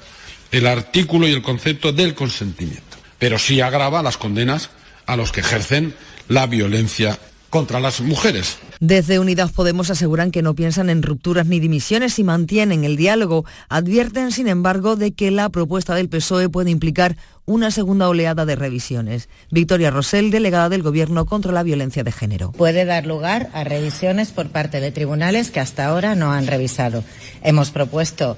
[0.52, 4.70] el artículo y el concepto del consentimiento, pero sí agrava las condenas
[5.06, 5.94] a los que ejercen
[6.28, 7.20] la violencia
[7.56, 8.58] contra las mujeres.
[8.82, 13.46] Desde Unidas Podemos aseguran que no piensan en rupturas ni dimisiones y mantienen el diálogo.
[13.70, 17.16] Advierten, sin embargo, de que la propuesta del PSOE puede implicar
[17.46, 19.30] una segunda oleada de revisiones.
[19.52, 22.52] Victoria Rosell, delegada del Gobierno contra la violencia de género.
[22.52, 27.06] Puede dar lugar a revisiones por parte de tribunales que hasta ahora no han revisado.
[27.42, 28.36] Hemos propuesto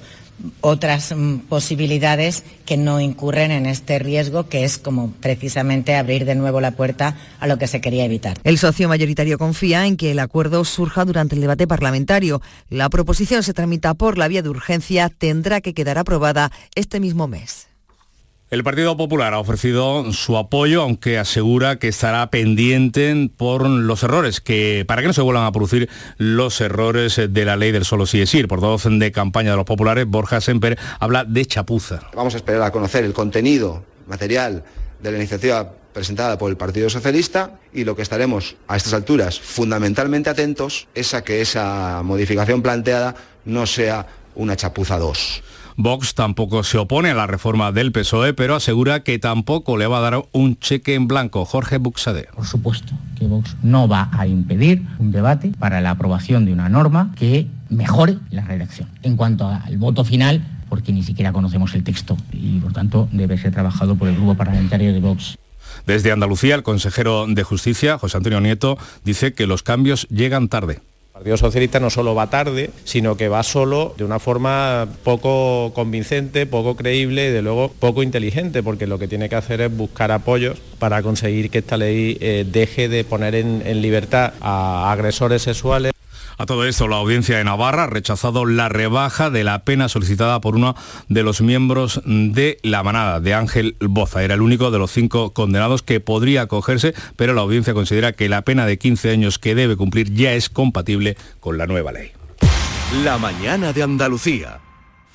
[0.60, 6.34] otras mm, posibilidades que no incurren en este riesgo, que es como precisamente abrir de
[6.34, 8.38] nuevo la puerta a lo que se quería evitar.
[8.44, 12.40] El socio mayoritario confía en que el acuerdo surja durante el debate parlamentario.
[12.68, 17.28] La proposición se tramita por la vía de urgencia, tendrá que quedar aprobada este mismo
[17.28, 17.67] mes.
[18.50, 24.40] El Partido Popular ha ofrecido su apoyo, aunque asegura que estará pendiente por los errores,
[24.40, 28.06] que para que no se vuelvan a producir los errores de la ley del solo
[28.06, 28.48] sí es ir.
[28.48, 32.00] Por dos de campaña de los populares, Borja Semper habla de chapuza.
[32.16, 34.64] Vamos a esperar a conocer el contenido material
[35.02, 39.38] de la iniciativa presentada por el Partido Socialista y lo que estaremos a estas alturas
[39.38, 45.42] fundamentalmente atentos es a que esa modificación planteada no sea una chapuza 2.
[45.80, 49.98] Vox tampoco se opone a la reforma del PSOE, pero asegura que tampoco le va
[49.98, 51.44] a dar un cheque en blanco.
[51.44, 52.26] Jorge Buxade.
[52.34, 56.68] Por supuesto que Vox no va a impedir un debate para la aprobación de una
[56.68, 58.88] norma que mejore la redacción.
[59.04, 63.38] En cuanto al voto final, porque ni siquiera conocemos el texto y por tanto debe
[63.38, 65.38] ser trabajado por el grupo parlamentario de Vox.
[65.86, 70.80] Desde Andalucía, el consejero de Justicia, José Antonio Nieto, dice que los cambios llegan tarde.
[71.18, 76.46] Partido Socialista no solo va tarde, sino que va solo de una forma poco convincente,
[76.46, 80.12] poco creíble y de luego poco inteligente, porque lo que tiene que hacer es buscar
[80.12, 85.92] apoyos para conseguir que esta ley eh, deje de poner en libertad a agresores sexuales.
[86.38, 90.40] A todo esto, la audiencia de Navarra ha rechazado la rebaja de la pena solicitada
[90.40, 90.76] por uno
[91.08, 94.22] de los miembros de la manada, de Ángel Boza.
[94.22, 98.28] Era el único de los cinco condenados que podría acogerse, pero la audiencia considera que
[98.28, 102.12] la pena de 15 años que debe cumplir ya es compatible con la nueva ley.
[103.02, 104.60] La mañana de Andalucía.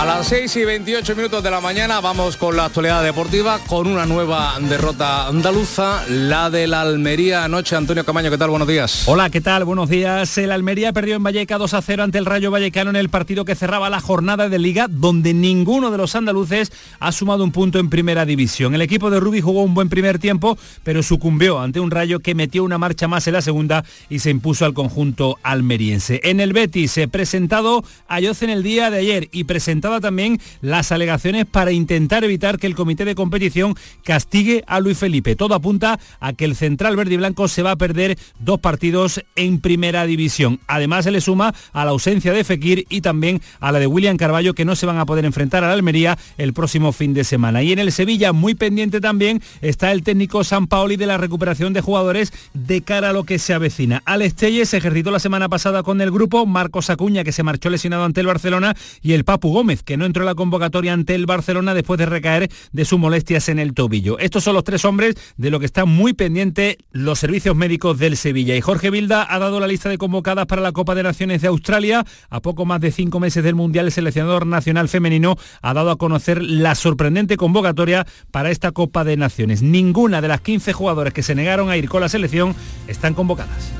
[0.00, 3.86] A las 6 y 28 minutos de la mañana vamos con la actualidad deportiva con
[3.86, 7.76] una nueva derrota andaluza, la del Almería anoche.
[7.76, 8.48] Antonio Camaño, ¿qué tal?
[8.48, 9.02] Buenos días.
[9.04, 9.66] Hola, ¿qué tal?
[9.66, 10.38] Buenos días.
[10.38, 13.44] El Almería perdió en Valleca 2 a 0 ante el Rayo Vallecano en el partido
[13.44, 17.78] que cerraba la jornada de liga, donde ninguno de los andaluces ha sumado un punto
[17.78, 18.74] en primera división.
[18.74, 22.34] El equipo de Rubí jugó un buen primer tiempo, pero sucumbió ante un Rayo que
[22.34, 26.22] metió una marcha más en la segunda y se impuso al conjunto almeriense.
[26.24, 30.38] En el Betis, se presentado a Yoce en el día de ayer y presentado también
[30.60, 33.74] las alegaciones para intentar evitar que el comité de competición
[34.04, 35.36] castigue a Luis Felipe.
[35.36, 39.24] Todo apunta a que el central verde y blanco se va a perder dos partidos
[39.36, 40.60] en primera división.
[40.66, 44.16] Además se le suma a la ausencia de Fekir y también a la de William
[44.16, 47.24] Carballo que no se van a poder enfrentar a la Almería el próximo fin de
[47.24, 47.62] semana.
[47.62, 51.72] Y en el Sevilla, muy pendiente también, está el técnico San Paoli de la recuperación
[51.72, 54.02] de jugadores de cara a lo que se avecina.
[54.04, 57.70] Alex Telles se ejercitó la semana pasada con el grupo, Marcos Acuña que se marchó
[57.70, 61.14] lesionado ante el Barcelona y el Papu Gómez que no entró en la convocatoria ante
[61.14, 64.18] el Barcelona después de recaer de sus molestias en el tobillo.
[64.18, 68.16] Estos son los tres hombres de lo que están muy pendiente los servicios médicos del
[68.16, 68.56] Sevilla.
[68.56, 71.48] Y Jorge Vilda ha dado la lista de convocadas para la Copa de Naciones de
[71.48, 72.04] Australia.
[72.28, 75.96] A poco más de cinco meses del Mundial, el seleccionador nacional femenino ha dado a
[75.96, 79.62] conocer la sorprendente convocatoria para esta Copa de Naciones.
[79.62, 82.54] Ninguna de las 15 jugadores que se negaron a ir con la selección
[82.86, 83.72] están convocadas.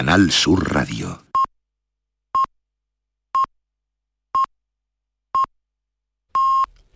[0.00, 1.24] Canal Sur Radio.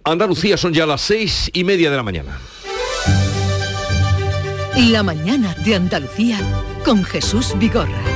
[0.05, 2.39] Andalucía son ya las seis y media de la mañana.
[4.91, 6.39] La mañana de Andalucía
[6.83, 8.14] con Jesús Vigorra.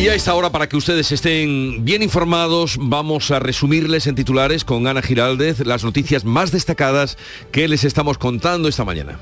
[0.00, 4.64] Y a esta hora, para que ustedes estén bien informados, vamos a resumirles en titulares
[4.64, 7.18] con Ana Giraldez las noticias más destacadas
[7.52, 9.20] que les estamos contando esta mañana.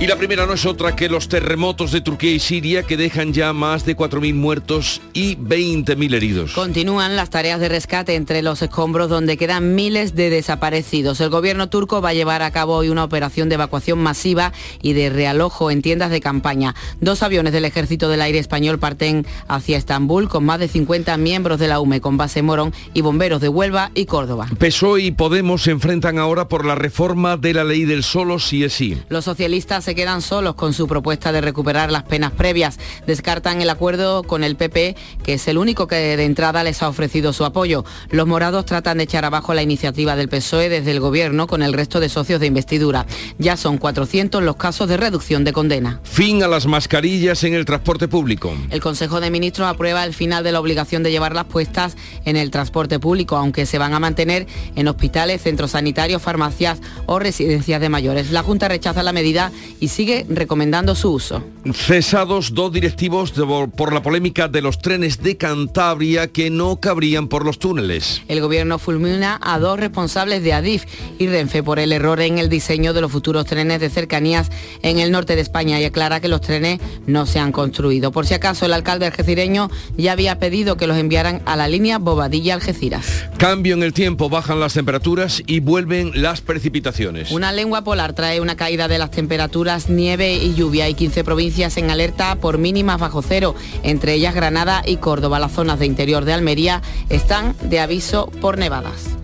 [0.00, 3.32] Y la primera no es otra que los terremotos de Turquía y Siria que dejan
[3.32, 6.52] ya más de 4.000 muertos y 20.000 heridos.
[6.52, 11.20] Continúan las tareas de rescate entre los escombros donde quedan miles de desaparecidos.
[11.20, 14.92] El gobierno turco va a llevar a cabo hoy una operación de evacuación masiva y
[14.92, 16.76] de realojo en tiendas de campaña.
[17.00, 21.58] Dos aviones del Ejército del Aire Español parten hacia Estambul con más de 50 miembros
[21.58, 24.46] de la UME con base en Morón y bomberos de Huelva y Córdoba.
[24.60, 28.62] PSOE y Podemos se enfrentan ahora por la reforma de la ley del solo sí
[28.62, 28.96] es sí.
[29.08, 32.78] Los socialistas se quedan solos con su propuesta de recuperar las penas previas.
[33.06, 36.90] Descartan el acuerdo con el PP, que es el único que de entrada les ha
[36.90, 37.86] ofrecido su apoyo.
[38.10, 41.72] Los morados tratan de echar abajo la iniciativa del PSOE desde el gobierno con el
[41.72, 43.06] resto de socios de investidura.
[43.38, 46.02] Ya son 400 los casos de reducción de condena.
[46.02, 48.54] Fin a las mascarillas en el transporte público.
[48.68, 51.96] El Consejo de Ministros aprueba el final de la obligación de llevarlas puestas
[52.26, 54.46] en el transporte público, aunque se van a mantener
[54.76, 58.32] en hospitales, centros sanitarios, farmacias o residencias de mayores.
[58.32, 61.42] La Junta rechaza la medida y sigue recomendando su uso.
[61.72, 67.28] Cesados dos directivos de- por la polémica de los trenes de Cantabria que no cabrían
[67.28, 68.22] por los túneles.
[68.28, 70.84] El gobierno fulmina a dos responsables de Adif
[71.18, 74.50] y Renfe por el error en el diseño de los futuros trenes de cercanías
[74.82, 78.12] en el norte de España y aclara que los trenes no se han construido.
[78.12, 81.98] Por si acaso, el alcalde algecireño ya había pedido que los enviaran a la línea
[81.98, 83.04] Bobadilla-Algeciras.
[83.38, 87.30] Cambio en el tiempo, bajan las temperaturas y vuelven las precipitaciones.
[87.30, 90.86] Una lengua polar trae una caída de las temperaturas, nieve y lluvia.
[90.86, 95.38] Hay 15 provincias en alerta por mínimas bajo cero, entre ellas Granada y Córdoba.
[95.38, 99.18] Las zonas de interior de Almería están de aviso por nevadas.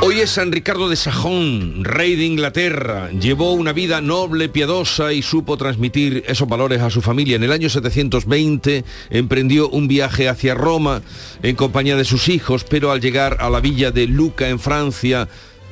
[0.00, 3.10] Hoy es San Ricardo de Sajón, rey de Inglaterra.
[3.10, 7.36] Llevó una vida noble, piadosa y supo transmitir esos valores a su familia.
[7.36, 11.02] En el año 720 emprendió un viaje hacia Roma
[11.42, 15.28] en compañía de sus hijos, pero al llegar a la villa de Luca en Francia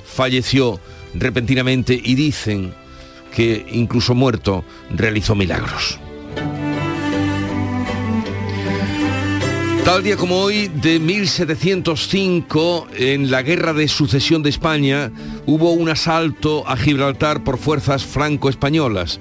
[0.06, 0.80] falleció
[1.14, 2.72] repentinamente y dicen
[3.34, 5.98] que incluso muerto realizó milagros.
[9.86, 15.12] Tal día como hoy, de 1705, en la Guerra de Sucesión de España,
[15.46, 19.20] hubo un asalto a Gibraltar por fuerzas franco-españolas,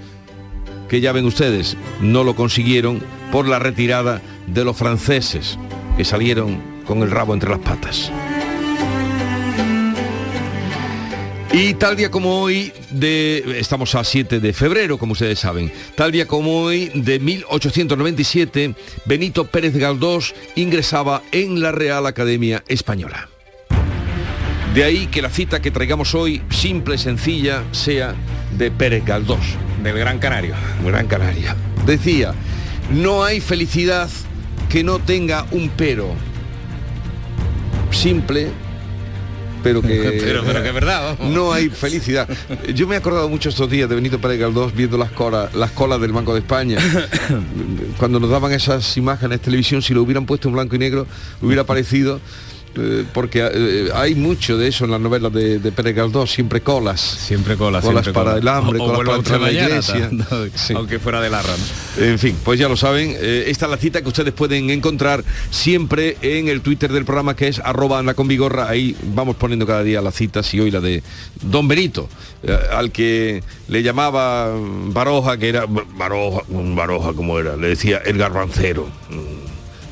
[0.90, 3.00] que ya ven ustedes, no lo consiguieron
[3.32, 5.60] por la retirada de los franceses,
[5.98, 8.12] que salieron con el rabo entre las patas.
[11.58, 16.12] Y tal día como hoy, de, estamos a 7 de febrero, como ustedes saben, tal
[16.12, 23.30] día como hoy, de 1897, Benito Pérez Galdós ingresaba en la Real Academia Española.
[24.74, 28.16] De ahí que la cita que traigamos hoy, simple, sencilla, sea
[28.58, 29.46] de Pérez Galdós.
[29.82, 30.56] Del Gran Canario.
[30.84, 31.56] Gran Canaria.
[31.86, 32.34] Decía,
[32.92, 34.10] no hay felicidad
[34.68, 36.16] que no tenga un pero.
[37.92, 38.52] Simple,
[39.82, 40.22] que...
[40.24, 41.16] pero, pero que es verdad.
[41.18, 41.34] vamos.
[41.34, 42.28] No hay felicidad.
[42.74, 45.72] Yo me he acordado mucho estos días de Benito Pérez Galdós viendo las colas, las
[45.72, 46.78] colas del Banco de España.
[47.98, 51.08] Cuando nos daban esas imágenes de televisión, si lo hubieran puesto en blanco y negro,
[51.42, 52.20] hubiera parecido
[53.14, 57.00] porque eh, hay mucho de eso en las novelas de, de Pérez Galdós, siempre colas.
[57.02, 57.84] Siempre colas.
[57.84, 58.42] Colas siempre para colas.
[58.42, 60.10] el hambre, O- colas para la iglesia.
[60.56, 60.74] Sí.
[60.76, 61.54] Aunque fuera de Larra.
[61.98, 62.04] ¿no?
[62.06, 65.24] En fin, pues ya lo saben, eh, esta es la cita que ustedes pueden encontrar
[65.50, 69.66] siempre en el Twitter del programa que es arroba anda con vigorra, ahí vamos poniendo
[69.66, 71.04] cada día las citas y hoy la de
[71.42, 72.10] Don Benito,
[72.44, 74.52] eh, al que le llamaba
[74.88, 78.88] Baroja, que era Baroja, Baroja como era, le decía el garbancero.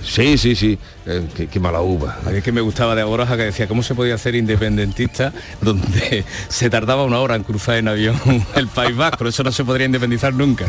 [0.04, 2.20] Sí, sí, sí, eh, qué, qué mala uva.
[2.26, 5.34] A mí es que me gustaba de Agoroja que decía cómo se podía hacer independentista
[5.62, 8.20] donde se tardaba una hora en cruzar en avión
[8.56, 10.66] el País Vasco, eso no se podría independizar nunca.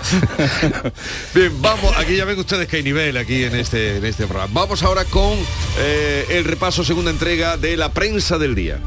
[1.35, 4.53] Bien, vamos, aquí ya ven ustedes que hay nivel aquí en este, en este programa.
[4.53, 5.32] Vamos ahora con
[5.78, 8.78] eh, el repaso, segunda entrega de la prensa del día.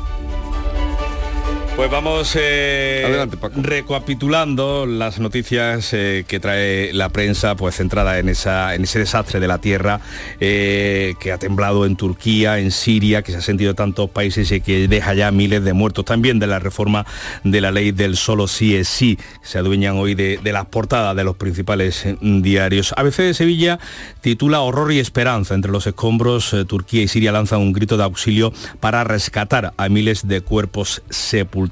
[1.77, 8.29] Pues vamos eh, Adelante, recapitulando las noticias eh, que trae la prensa, pues centrada en,
[8.29, 10.01] esa, en ese desastre de la tierra
[10.39, 14.51] eh, que ha temblado en Turquía, en Siria, que se ha sentido en tantos países
[14.51, 16.03] y que deja ya miles de muertos.
[16.03, 17.05] También de la reforma
[17.43, 19.19] de la ley del solo sí es sí.
[19.43, 22.91] Se adueñan hoy de, de las portadas de los principales diarios.
[22.97, 23.77] ABC de Sevilla
[24.21, 25.53] titula Horror y esperanza.
[25.53, 30.27] Entre los escombros, Turquía y Siria lanzan un grito de auxilio para rescatar a miles
[30.27, 31.66] de cuerpos sepultados.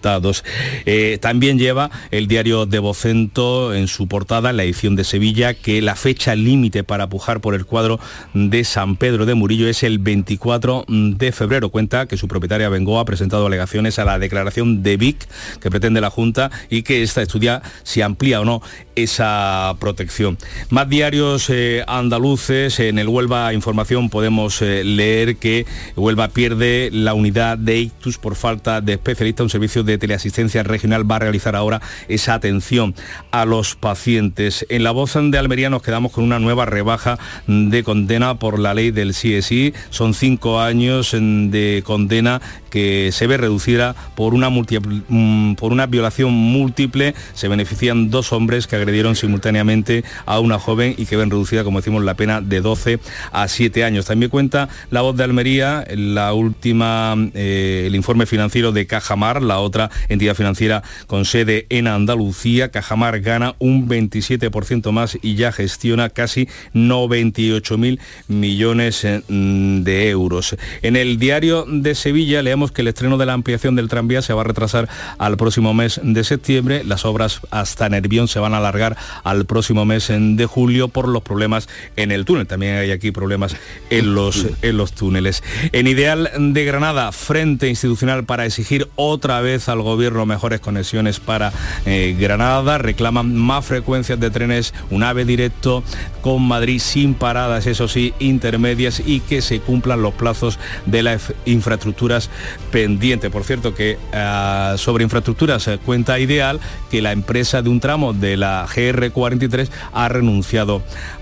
[0.85, 5.53] Eh, también lleva el diario de Vocento en su portada, en la edición de Sevilla,
[5.53, 7.99] que la fecha límite para pujar por el cuadro
[8.33, 11.69] de San Pedro de Murillo es el 24 de febrero.
[11.69, 15.27] Cuenta que su propietaria Bengoa ha presentado alegaciones a la declaración de Vic
[15.59, 18.61] que pretende la Junta y que esta estudia si amplía o no
[18.95, 20.37] esa protección.
[20.69, 25.65] Más diarios eh, andaluces, en el Huelva Información podemos eh, leer que
[25.95, 29.43] Huelva pierde la unidad de ictus por falta de especialista.
[29.43, 32.95] Un servicio de teleasistencia regional va a realizar ahora esa atención
[33.31, 34.65] a los pacientes.
[34.69, 37.17] En la voz de Almería nos quedamos con una nueva rebaja
[37.47, 39.73] de condena por la ley del CSI.
[39.89, 42.41] Son cinco años de condena
[42.75, 47.15] que se ve reducida por una, mm, por una violación múltiple.
[47.33, 51.79] Se benefician dos hombres que agredieron simultáneamente a una joven y que ven reducida, como
[51.79, 52.99] decimos, la pena de 12
[53.31, 54.07] a 7 años.
[54.07, 59.59] También cuenta la voz de Almería, la última, eh, el informe financiero de Cajamar, la
[59.59, 62.71] otra entidad financiera con sede en Andalucía.
[62.71, 70.57] Cajamar gana un 27% más y ya gestiona casi 98 mil millones eh, de euros.
[70.81, 74.33] En el diario de Sevilla leemos que el estreno de la ampliación del tranvía se
[74.33, 76.83] va a retrasar al próximo mes de septiembre.
[76.83, 81.23] Las obras hasta Nervión se van a alargar al próximo mes de julio por los
[81.23, 82.47] problemas en el túnel.
[82.47, 83.55] También hay aquí problemas
[83.89, 85.43] en los, en los túneles.
[85.71, 91.51] En Ideal de Granada, frente institucional para exigir otra vez al gobierno mejores conexiones para
[91.85, 92.77] eh, Granada.
[92.77, 95.83] Reclaman más frecuencias de trenes, un ave directo
[96.21, 101.33] con Madrid sin paradas, eso sí, intermedias y que se cumplan los plazos de las
[101.45, 102.29] infraestructuras
[102.71, 103.31] pendientes.
[103.31, 108.13] Por cierto que ah, sobre infraestructuras eh, cuenta Ideal que la empresa de un tramo
[108.13, 110.81] de la GR43 ha renunciado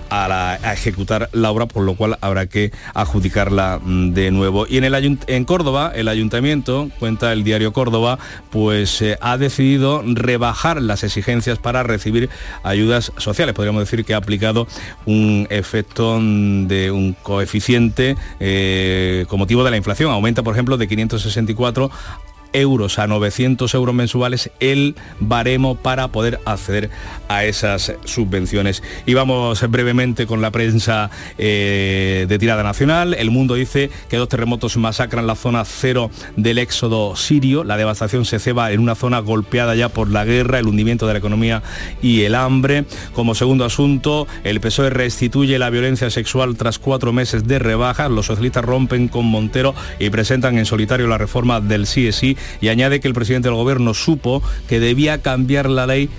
[0.09, 4.65] a, la- ejecutar la obra, por lo cual habrá que adjudicarla mm, de nuevo.
[4.67, 11.03] Y en, Córdoba, el ayuntamiento, cuenta el diario Córdoba, pues eh, ha decidido rebajar las
[11.03, 12.29] exigencias para recibir
[12.63, 13.55] ayudas sociales.
[13.55, 14.67] Podríamos decir que ha aplicado
[15.05, 20.11] un efecto de un coeficiente eh, con motivo de la inflación.
[20.11, 21.91] Aumenta, por ejemplo, de 564
[22.53, 26.89] euros a 900 euros mensuales el baremo para poder acceder
[27.27, 28.83] a esas subvenciones.
[29.05, 33.13] Y vamos brevemente con la prensa eh, de tirada nacional.
[33.13, 37.63] El mundo dice que dos terremotos masacran la zona cero del éxodo sirio.
[37.63, 41.13] La devastación se ceba en una zona golpeada ya por la guerra, el hundimiento de
[41.13, 41.63] la economía
[42.01, 42.85] y el hambre.
[43.13, 48.11] Como segundo asunto, el PSOE restituye la violencia sexual tras cuatro meses de rebajas.
[48.11, 52.99] Los socialistas rompen con Montero y presentan en solitario la reforma del CSI y añade
[52.99, 56.09] que el presidente del gobierno supo que debía cambiar la ley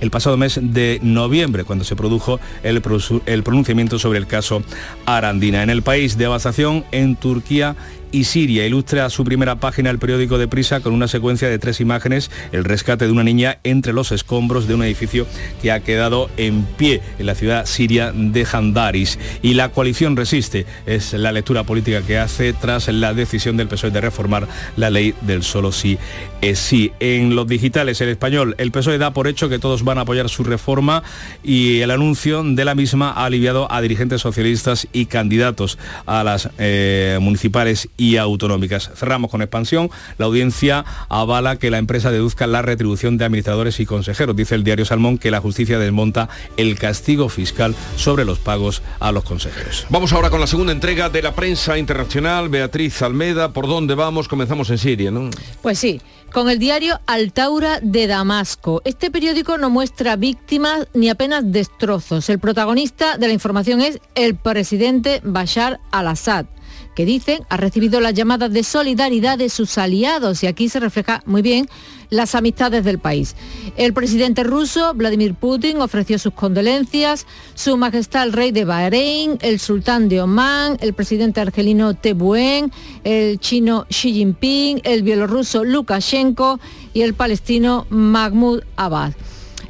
[0.00, 2.82] el pasado mes de noviembre, cuando se produjo el,
[3.26, 4.64] el pronunciamiento sobre el caso
[5.06, 5.62] Arandina.
[5.62, 7.76] En el país, devastación en Turquía
[8.12, 8.66] y Siria.
[8.66, 12.64] Ilustra su primera página el periódico de Prisa con una secuencia de tres imágenes, el
[12.64, 15.26] rescate de una niña entre los escombros de un edificio
[15.60, 19.18] que ha quedado en pie en la ciudad siria de Handaris.
[19.42, 23.90] Y la coalición resiste, es la lectura política que hace tras la decisión del PSOE
[23.90, 24.46] de reformar
[24.76, 25.98] la ley del solo sí
[26.42, 26.92] es sí.
[27.00, 30.28] En los digitales, el español, el PSOE da por hecho que todos van a apoyar
[30.28, 31.02] su reforma
[31.42, 36.50] y el anuncio de la misma ha aliviado a dirigentes socialistas y candidatos a las
[36.58, 38.90] eh, municipales autonómicas.
[38.94, 39.90] Cerramos con expansión.
[40.18, 44.36] La audiencia avala que la empresa deduzca la retribución de administradores y consejeros.
[44.36, 49.12] Dice el diario Salmón que la justicia desmonta el castigo fiscal sobre los pagos a
[49.12, 49.86] los consejeros.
[49.88, 52.48] Vamos ahora con la segunda entrega de la prensa internacional.
[52.48, 54.28] Beatriz Almeda, ¿por dónde vamos?
[54.28, 55.30] Comenzamos en Siria, ¿no?
[55.62, 56.00] Pues sí,
[56.32, 58.82] con el diario Altaura de Damasco.
[58.84, 62.28] Este periódico no muestra víctimas ni apenas destrozos.
[62.30, 66.46] El protagonista de la información es el presidente Bashar al-Assad
[66.94, 71.22] que dicen ha recibido las llamadas de solidaridad de sus aliados y aquí se refleja
[71.26, 71.68] muy bien
[72.10, 73.34] las amistades del país.
[73.76, 79.58] El presidente ruso, Vladimir Putin, ofreció sus condolencias, su majestad el rey de Bahrein, el
[79.58, 82.70] sultán de Omán, el presidente argelino Tebuen,
[83.04, 86.60] el chino Xi Jinping, el bielorruso Lukashenko
[86.92, 89.14] y el palestino Mahmoud Abbas.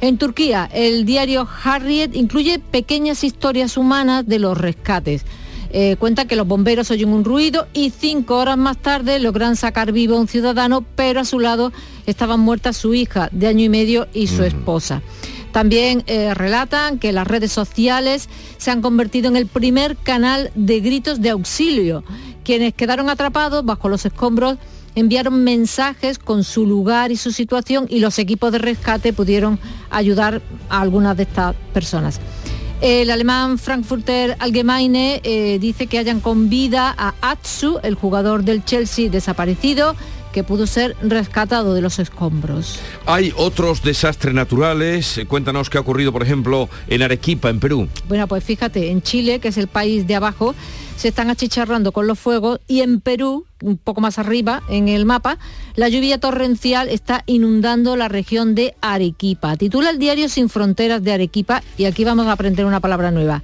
[0.01, 5.23] En Turquía, el diario Harriet incluye pequeñas historias humanas de los rescates.
[5.75, 9.91] Eh, cuenta que los bomberos oyen un ruido y cinco horas más tarde logran sacar
[9.91, 11.73] vivo a un ciudadano, pero a su lado
[12.05, 15.01] estaban muertas su hija de año y medio y su esposa.
[15.51, 20.79] También eh, relatan que las redes sociales se han convertido en el primer canal de
[20.79, 22.03] gritos de auxilio.
[22.43, 24.57] Quienes quedaron atrapados bajo los escombros
[24.93, 29.57] enviaron mensajes con su lugar y su situación y los equipos de rescate pudieron
[29.89, 32.19] ayudar a algunas de estas personas.
[32.83, 38.65] El alemán Frankfurter Allgemeine eh, dice que hayan con vida a Atsu, el jugador del
[38.65, 39.95] Chelsea desaparecido,
[40.33, 42.79] que pudo ser rescatado de los escombros.
[43.05, 45.21] Hay otros desastres naturales.
[45.29, 47.87] Cuéntanos qué ha ocurrido, por ejemplo, en Arequipa, en Perú.
[48.09, 50.53] Bueno, pues fíjate, en Chile, que es el país de abajo,
[50.97, 55.05] se están achicharrando con los fuegos y en Perú, un poco más arriba en el
[55.05, 55.37] mapa,
[55.75, 59.55] la lluvia torrencial está inundando la región de Arequipa.
[59.57, 63.43] Titula el diario Sin Fronteras de Arequipa y aquí vamos a aprender una palabra nueva.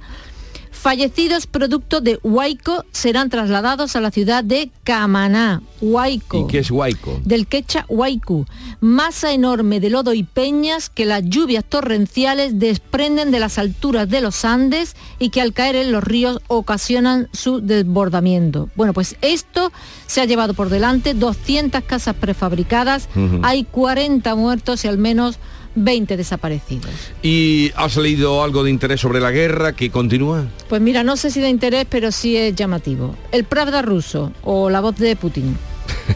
[0.80, 6.38] Fallecidos producto de Huayco serán trasladados a la ciudad de Camaná, Huayco.
[6.38, 7.20] ¿Y qué es Huayco?
[7.22, 8.46] Del quecha Huaycu.
[8.80, 14.22] Masa enorme de lodo y peñas que las lluvias torrenciales desprenden de las alturas de
[14.22, 18.70] los Andes y que al caer en los ríos ocasionan su desbordamiento.
[18.74, 19.72] Bueno, pues esto
[20.06, 23.10] se ha llevado por delante 200 casas prefabricadas,
[23.42, 25.38] hay 40 muertos y al menos
[25.74, 26.90] 20 desaparecidos.
[27.22, 30.44] ¿Y has leído algo de interés sobre la guerra que continúa?
[30.68, 33.16] Pues mira, no sé si de interés, pero sí es llamativo.
[33.32, 35.56] El Pravda ruso o la voz de Putin.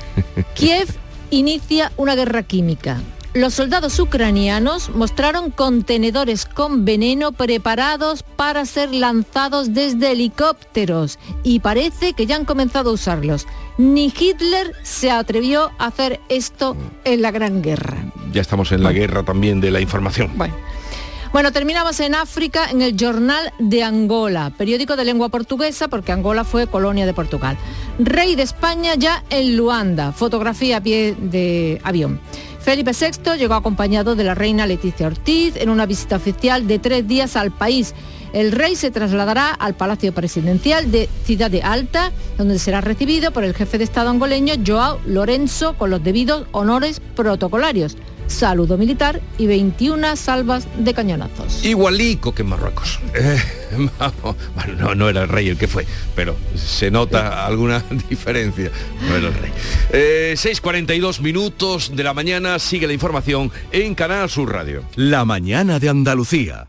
[0.54, 0.88] Kiev
[1.30, 3.00] inicia una guerra química.
[3.34, 12.12] Los soldados ucranianos mostraron contenedores con veneno preparados para ser lanzados desde helicópteros y parece
[12.12, 13.48] que ya han comenzado a usarlos.
[13.76, 18.04] Ni Hitler se atrevió a hacer esto en la Gran Guerra.
[18.34, 20.32] Ya estamos en la guerra también de la información.
[20.34, 20.54] Bueno.
[21.32, 26.42] Bueno, terminamos en África en el Jornal de Angola, periódico de lengua portuguesa porque Angola
[26.42, 27.56] fue colonia de Portugal.
[27.98, 32.20] Rey de España ya en Luanda, fotografía a pie de avión.
[32.60, 37.06] Felipe VI llegó acompañado de la reina Leticia Ortiz en una visita oficial de tres
[37.06, 37.94] días al país.
[38.32, 43.44] El rey se trasladará al Palacio Presidencial de Ciudad de Alta, donde será recibido por
[43.44, 47.96] el jefe de Estado angoleño, Joao Lorenzo, con los debidos honores protocolarios
[48.26, 51.64] saludo militar y 21 salvas de cañonazos.
[51.64, 53.00] Igualico que en Marruecos.
[53.76, 53.88] Eh,
[54.54, 58.70] bueno, no, no, era el rey el que fue, pero se nota alguna diferencia.
[59.08, 59.52] No era el rey.
[60.36, 64.84] 6.42 eh, minutos de la mañana, sigue la información en Canal Sur Radio.
[64.94, 66.68] La mañana de Andalucía.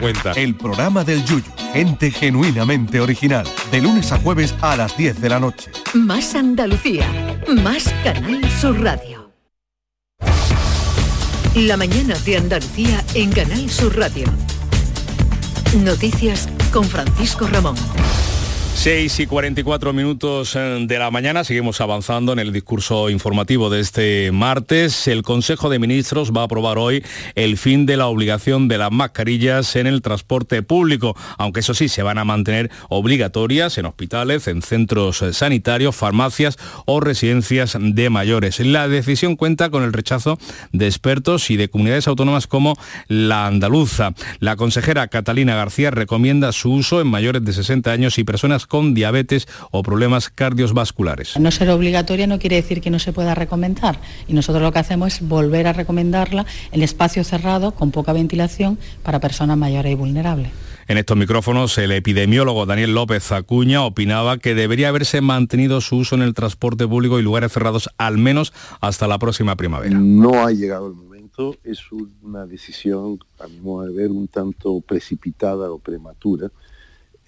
[0.01, 0.31] cuenta.
[0.31, 5.29] El programa del Yuyu, gente genuinamente original, de lunes a jueves a las 10 de
[5.29, 5.71] la noche.
[5.93, 7.07] Más Andalucía,
[7.47, 9.31] más Canal Sur Radio.
[11.55, 14.25] La mañana de Andalucía en Canal Sur Radio.
[15.83, 17.75] Noticias con Francisco Ramón.
[18.73, 23.79] 6 y 44 minutos eh, de la mañana, seguimos avanzando en el discurso informativo de
[23.79, 25.07] este martes.
[25.07, 27.03] El Consejo de Ministros va a aprobar hoy
[27.35, 31.89] el fin de la obligación de las mascarillas en el transporte público, aunque eso sí,
[31.89, 38.09] se van a mantener obligatorias en hospitales, en centros eh, sanitarios, farmacias o residencias de
[38.09, 38.59] mayores.
[38.59, 40.39] La decisión cuenta con el rechazo
[40.71, 42.75] de expertos y de comunidades autónomas como
[43.07, 44.13] la andaluza.
[44.39, 48.93] La consejera Catalina García recomienda su uso en mayores de 60 años y personas con
[48.93, 51.39] diabetes o problemas cardiovasculares.
[51.39, 54.79] No ser obligatoria no quiere decir que no se pueda recomendar y nosotros lo que
[54.79, 59.95] hacemos es volver a recomendarla en espacio cerrado con poca ventilación para personas mayores y
[59.95, 60.51] vulnerables.
[60.87, 66.15] En estos micrófonos, el epidemiólogo Daniel López Acuña opinaba que debería haberse mantenido su uso
[66.15, 68.51] en el transporte público y lugares cerrados al menos
[68.81, 69.97] hasta la próxima primavera.
[69.97, 71.79] No ha llegado el momento, es
[72.21, 76.51] una decisión, a mi modo de ver, un tanto precipitada o prematura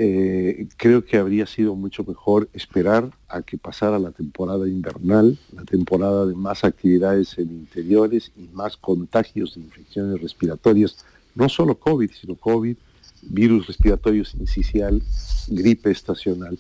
[0.06, 5.64] eh, creo que habría sido mucho mejor esperar a que pasara la temporada invernal, la
[5.64, 10.98] temporada de más actividades en interiores y más contagios de infecciones respiratorias,
[11.36, 12.76] no solo COVID, sino COVID,
[13.22, 15.02] virus respiratorio sincicial,
[15.48, 16.60] gripe estacional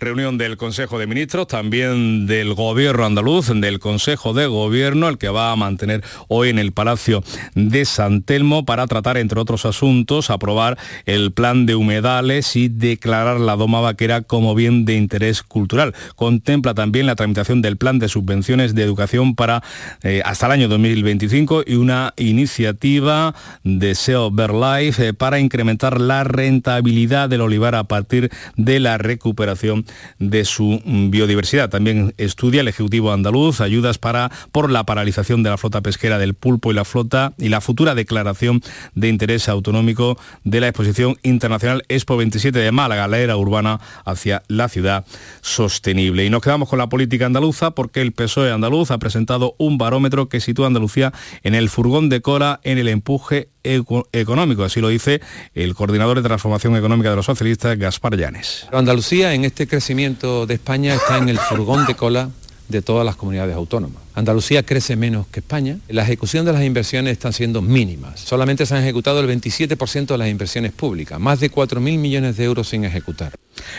[0.00, 5.28] reunión del Consejo de Ministros, también del Gobierno andaluz, del Consejo de Gobierno, el que
[5.28, 7.22] va a mantener hoy en el Palacio
[7.54, 13.38] de San Telmo para tratar, entre otros asuntos, aprobar el plan de humedales y declarar
[13.40, 15.94] la Doma Vaquera como bien de interés cultural.
[16.16, 19.62] Contempla también la tramitación del plan de subvenciones de educación para
[20.02, 23.34] eh, hasta el año 2025 y una iniciativa
[23.64, 29.84] de SEO Verlife eh, para incrementar la rentabilidad del olivar a partir de la recuperación
[30.18, 31.70] de su biodiversidad.
[31.70, 36.34] También estudia el Ejecutivo andaluz ayudas para, por la paralización de la flota pesquera del
[36.34, 38.62] pulpo y la flota y la futura declaración
[38.94, 44.42] de interés autonómico de la exposición internacional Expo 27 de Málaga, la era urbana hacia
[44.48, 45.04] la ciudad
[45.40, 46.24] sostenible.
[46.24, 50.28] Y nos quedamos con la política andaluza porque el PSOE andaluz ha presentado un barómetro
[50.28, 51.12] que sitúa Andalucía
[51.42, 55.20] en el furgón de cola en el empuje económico, así lo dice
[55.54, 58.66] el coordinador de transformación económica de los socialistas, Gaspar Llanes.
[58.72, 62.30] Andalucía en este crecimiento de España está en el furgón de cola
[62.70, 64.02] de todas las comunidades autónomas.
[64.14, 65.78] Andalucía crece menos que España.
[65.88, 68.20] La ejecución de las inversiones están siendo mínimas.
[68.20, 72.44] Solamente se han ejecutado el 27% de las inversiones públicas, más de 4.000 millones de
[72.44, 73.32] euros sin ejecutar.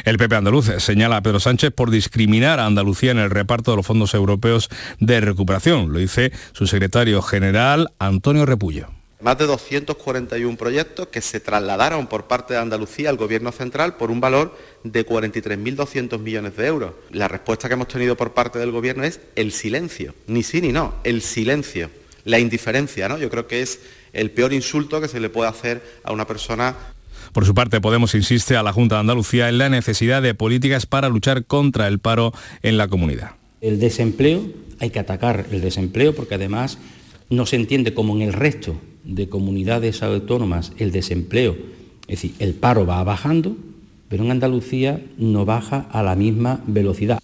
[0.04, 3.78] El PP andaluz señala a Pedro Sánchez por discriminar a Andalucía en el reparto de
[3.78, 4.70] los fondos europeos
[5.00, 5.92] de recuperación.
[5.92, 12.26] Lo dice su secretario general, Antonio Repullo más de 241 proyectos que se trasladaron por
[12.26, 16.94] parte de Andalucía al Gobierno central por un valor de 43.200 millones de euros.
[17.12, 20.72] La respuesta que hemos tenido por parte del Gobierno es el silencio, ni sí ni
[20.72, 21.90] no, el silencio,
[22.24, 23.08] la indiferencia.
[23.08, 23.18] ¿no?
[23.18, 23.80] Yo creo que es
[24.14, 26.76] el peor insulto que se le puede hacer a una persona
[27.34, 30.86] por su parte, Podemos insiste a la Junta de Andalucía en la necesidad de políticas
[30.86, 33.32] para luchar contra el paro en la comunidad.
[33.62, 34.50] El desempleo,
[34.80, 36.78] hay que atacar el desempleo porque además
[37.30, 41.56] no se entiende como en el resto de comunidades autónomas el desempleo,
[42.08, 43.56] es decir, el paro va bajando,
[44.10, 47.20] pero en Andalucía no baja a la misma velocidad.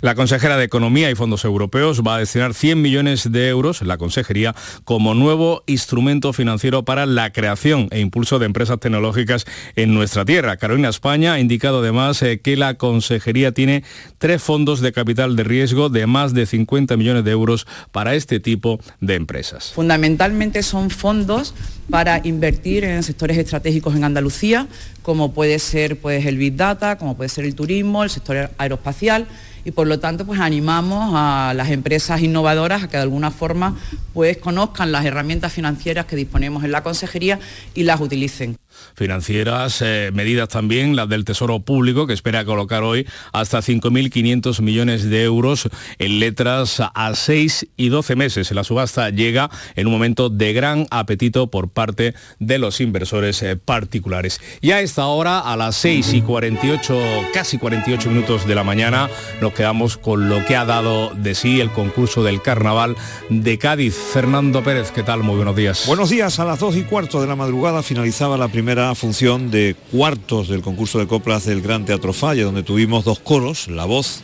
[0.00, 3.98] La consejera de Economía y Fondos Europeos va a destinar 100 millones de euros, la
[3.98, 4.54] consejería,
[4.84, 9.46] como nuevo instrumento financiero para la creación e impulso de empresas tecnológicas
[9.76, 10.56] en nuestra tierra.
[10.56, 13.84] Carolina España ha indicado además eh, que la consejería tiene
[14.18, 18.40] tres fondos de capital de riesgo de más de 50 millones de euros para este
[18.40, 19.72] tipo de empresas.
[19.74, 21.54] Fundamentalmente son fondos
[21.90, 24.66] para invertir en sectores estratégicos en Andalucía,
[25.02, 29.26] como puede ser pues, el Big Data, como puede ser el turismo, el sector aeroespacial
[29.64, 33.76] y por lo tanto pues animamos a las empresas innovadoras a que de alguna forma
[34.12, 37.38] pues conozcan las herramientas financieras que disponemos en la consejería
[37.74, 38.56] y las utilicen
[38.94, 45.08] financieras, eh, medidas también las del Tesoro Público, que espera colocar hoy hasta 5.500 millones
[45.08, 45.68] de euros
[45.98, 48.50] en letras a 6 y 12 meses.
[48.52, 53.56] La subasta llega en un momento de gran apetito por parte de los inversores eh,
[53.56, 54.40] particulares.
[54.60, 56.98] Y a esta hora, a las 6 y 48,
[57.32, 59.08] casi 48 minutos de la mañana,
[59.40, 62.96] nos quedamos con lo que ha dado de sí el concurso del Carnaval
[63.28, 63.94] de Cádiz.
[63.94, 65.22] Fernando Pérez, ¿qué tal?
[65.22, 65.86] Muy buenos días.
[65.86, 69.50] Buenos días, a las 2 y cuarto de la madrugada finalizaba la primera primera función
[69.50, 73.84] de cuartos del concurso de coplas del Gran Teatro Falla, donde tuvimos dos coros, La
[73.84, 74.22] Voz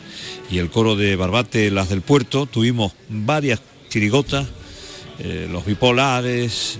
[0.49, 2.47] y el coro de Barbate, Las del Puerto.
[2.47, 4.47] Tuvimos varias chirigotas,
[5.19, 6.79] eh, los bipolares,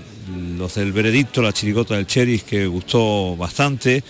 [0.58, 4.02] los del veredicto, la chirigota del Cheris, que gustó bastante.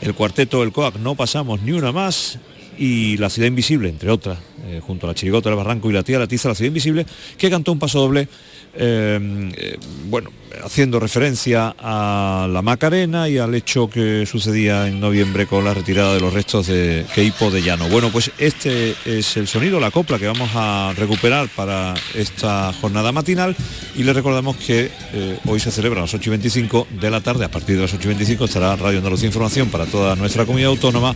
[0.00, 2.38] El cuarteto del COAC no pasamos ni una más
[2.78, 6.02] y La Ciudad Invisible, entre otras, eh, junto a la Chirigota, el Barranco y la
[6.02, 7.04] Tía, la Tiza, La Ciudad Invisible,
[7.36, 8.28] que cantó un paso doble
[8.76, 10.30] eh, eh, bueno,
[10.62, 16.14] haciendo referencia a la Macarena y al hecho que sucedía en noviembre con la retirada
[16.14, 17.88] de los restos de Keipo de Llano.
[17.88, 23.12] Bueno, pues este es el sonido, la copla que vamos a recuperar para esta jornada
[23.12, 23.56] matinal
[23.96, 27.20] y le recordamos que eh, hoy se celebra a las 8 y 25 de la
[27.20, 30.44] tarde, a partir de las 8 y 25 estará Radio Andalucía Información para toda nuestra
[30.44, 31.14] comunidad autónoma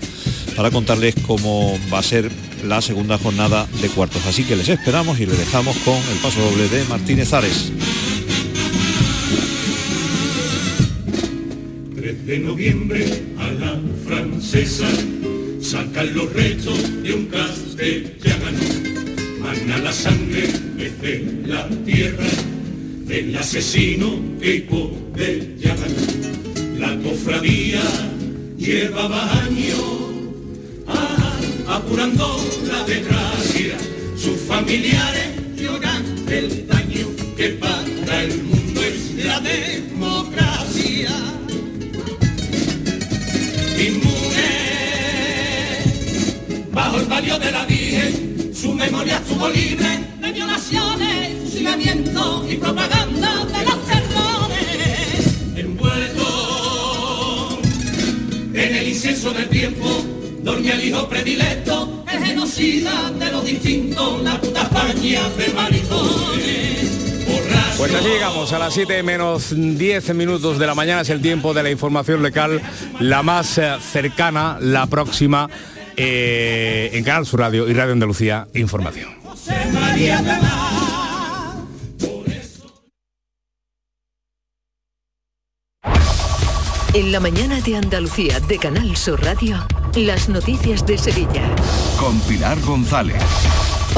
[0.56, 2.30] para contarles cómo va a ser
[2.64, 4.26] la segunda jornada de cuartos.
[4.26, 7.47] Así que les esperamos y les dejamos con el paso doble de Martínez Ares.
[11.96, 13.04] 3 de noviembre
[13.38, 14.88] a la francesa
[15.60, 18.58] sacan los restos de un castellano.
[19.40, 22.26] Mana la sangre desde la tierra
[23.06, 24.66] del asesino que
[25.16, 26.78] de Llagano.
[26.78, 27.82] La cofradía
[28.56, 29.98] llevaba años
[31.68, 33.76] apurando la desgracia,
[34.16, 36.66] sus familiares lloran el
[37.38, 41.10] que para el mundo es la democracia.
[43.78, 44.50] Inmune,
[46.72, 53.44] bajo el palio de la Virgen, su memoria estuvo libre de violaciones, fusilamiento y propaganda
[53.44, 55.54] de los terrores.
[55.54, 56.26] Envuelto
[58.52, 60.04] en el incenso del tiempo,
[60.42, 66.87] dormía el hijo predilecto, el genocida de los distintos, la puta España de maricones.
[67.78, 71.54] Pues así llegamos a las 7 menos 10 minutos de la mañana, es el tiempo
[71.54, 72.60] de la información local,
[72.98, 75.48] la más eh, cercana, la próxima,
[75.96, 79.10] eh, en Canal Sur Radio y Radio Andalucía Información.
[86.94, 89.64] En la mañana de Andalucía de Canal Sur Radio,
[89.94, 91.48] las noticias de Sevilla.
[92.00, 93.22] Con Pilar González.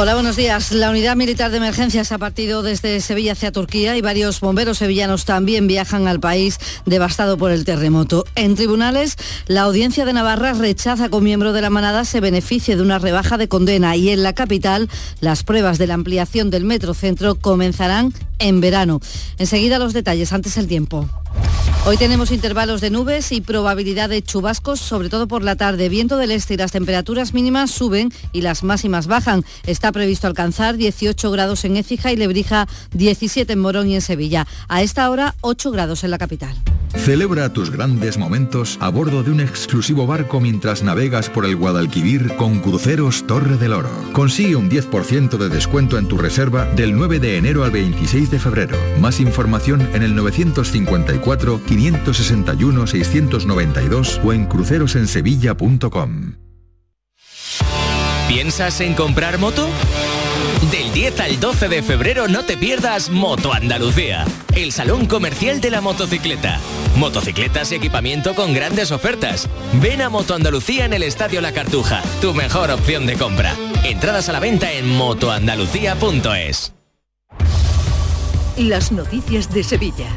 [0.01, 0.73] Hola, buenos días.
[0.73, 5.27] La unidad militar de emergencias ha partido desde Sevilla hacia Turquía y varios bomberos sevillanos
[5.27, 8.25] también viajan al país devastado por el terremoto.
[8.35, 12.77] En tribunales, la audiencia de Navarra rechaza que un miembro de la manada se beneficie
[12.77, 14.89] de una rebaja de condena y en la capital
[15.21, 19.01] las pruebas de la ampliación del metrocentro comenzarán en verano.
[19.37, 21.11] Enseguida los detalles, antes el tiempo.
[21.87, 25.89] Hoy tenemos intervalos de nubes y probabilidad de chubascos, sobre todo por la tarde.
[25.89, 29.45] Viento del este y las temperaturas mínimas suben y las máximas bajan.
[29.67, 34.47] Está previsto alcanzar 18 grados en Écija y Lebrija, 17 en Morón y en Sevilla.
[34.69, 36.55] A esta hora, 8 grados en la capital.
[36.95, 42.37] Celebra tus grandes momentos a bordo de un exclusivo barco mientras navegas por el Guadalquivir
[42.37, 43.91] con Cruceros Torre del Oro.
[44.13, 48.39] Consigue un 10% de descuento en tu reserva del 9 de enero al 26 de
[48.39, 48.77] febrero.
[49.01, 56.35] Más información en el 954 561 692 o en crucerosensevilla.com.
[58.29, 59.69] ¿Piensas en comprar moto?
[60.71, 64.25] Del 10 al 12 de febrero no te pierdas Moto Andalucía,
[64.55, 66.61] el salón comercial de la motocicleta.
[66.97, 69.49] Motocicletas y equipamiento con grandes ofertas.
[69.75, 73.55] Ven a Moto Andalucía en el Estadio La Cartuja, tu mejor opción de compra.
[73.85, 76.75] Entradas a la venta en motoandalucía.es.
[78.57, 80.09] Las noticias de Sevilla.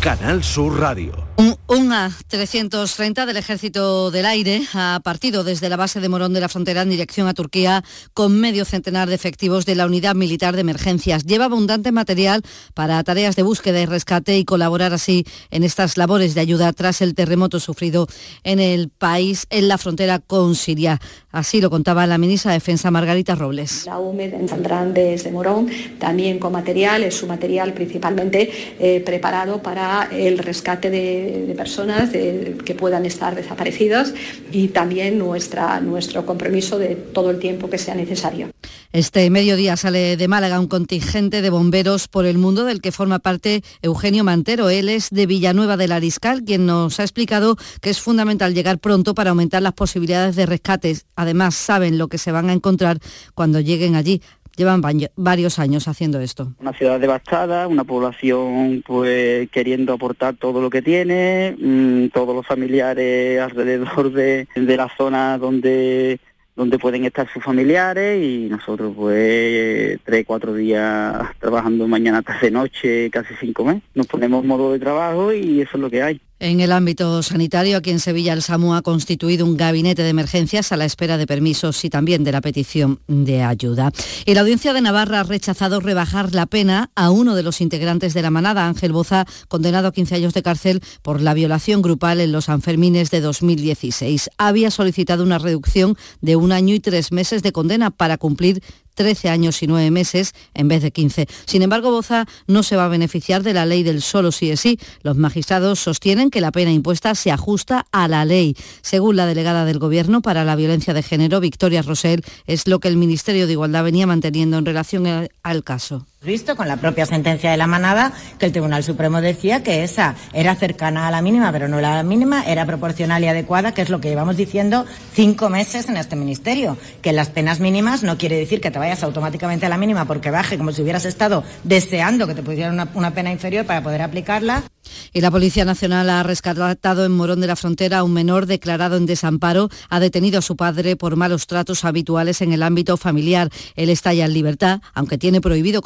[0.00, 1.29] Canal Sur Radio.
[1.40, 6.40] Un, un A330 del Ejército del Aire ha partido desde la base de Morón de
[6.40, 7.82] la Frontera en dirección a Turquía
[8.12, 11.24] con medio centenar de efectivos de la Unidad Militar de Emergencias.
[11.24, 12.42] Lleva abundante material
[12.74, 17.00] para tareas de búsqueda y rescate y colaborar así en estas labores de ayuda tras
[17.00, 18.06] el terremoto sufrido
[18.44, 21.00] en el país en la frontera con Siria.
[21.32, 23.86] Así lo contaba la ministra de Defensa Margarita Robles.
[23.86, 30.10] La UMED saldrán desde Morón también con material, es su material principalmente eh, preparado para
[30.12, 34.14] el rescate de de, personas que puedan estar desaparecidas
[34.50, 38.48] y también nuestra, nuestro compromiso de todo el tiempo que sea necesario.
[38.92, 43.20] Este mediodía sale de Málaga un contingente de bomberos por el mundo del que forma
[43.20, 44.68] parte Eugenio Mantero.
[44.68, 49.14] Él es de Villanueva del Ariscal, quien nos ha explicado que es fundamental llegar pronto
[49.14, 50.96] para aumentar las posibilidades de rescate.
[51.14, 52.98] Además, saben lo que se van a encontrar
[53.34, 54.22] cuando lleguen allí.
[54.60, 54.82] Llevan
[55.16, 56.52] varios años haciendo esto.
[56.60, 62.46] Una ciudad devastada, una población pues queriendo aportar todo lo que tiene, mm, todos los
[62.46, 66.20] familiares alrededor de, de la zona donde
[66.54, 72.50] donde pueden estar sus familiares y nosotros pues tres, cuatro días trabajando mañana hasta de
[72.50, 73.82] noche, casi cinco meses.
[73.94, 76.20] Nos ponemos modo de trabajo y eso es lo que hay.
[76.42, 80.72] En el ámbito sanitario, aquí en Sevilla, el SAMU ha constituido un gabinete de emergencias
[80.72, 83.92] a la espera de permisos y también de la petición de ayuda.
[84.24, 88.14] Y la Audiencia de Navarra ha rechazado rebajar la pena a uno de los integrantes
[88.14, 92.22] de la manada, Ángel Boza, condenado a 15 años de cárcel por la violación grupal
[92.22, 94.30] en los Sanfermines de 2016.
[94.38, 98.62] Había solicitado una reducción de un año y tres meses de condena para cumplir
[98.94, 101.26] 13 años y 9 meses en vez de 15.
[101.46, 104.60] Sin embargo, Boza no se va a beneficiar de la ley del solo sí es
[104.60, 104.78] sí.
[105.02, 108.56] Los magistrados sostienen que la pena impuesta se ajusta a la ley.
[108.82, 112.88] Según la delegada del Gobierno para la violencia de género, Victoria Rosell, es lo que
[112.88, 117.50] el Ministerio de Igualdad venía manteniendo en relación al caso visto con la propia sentencia
[117.50, 121.50] de la manada que el Tribunal Supremo decía que esa era cercana a la mínima,
[121.50, 124.84] pero no era la mínima, era proporcional y adecuada, que es lo que llevamos diciendo
[125.14, 129.02] cinco meses en este ministerio, que las penas mínimas no quiere decir que te vayas
[129.02, 132.90] automáticamente a la mínima porque baje como si hubieras estado deseando que te pusieran una,
[132.92, 134.64] una pena inferior para poder aplicarla.
[135.12, 138.96] Y la Policía Nacional ha rescatado en Morón de la Frontera a un menor declarado
[138.96, 139.68] en desamparo.
[139.88, 143.50] Ha detenido a su padre por malos tratos habituales en el ámbito familiar.
[143.76, 145.82] Él está ya en libertad, aunque tiene prohibido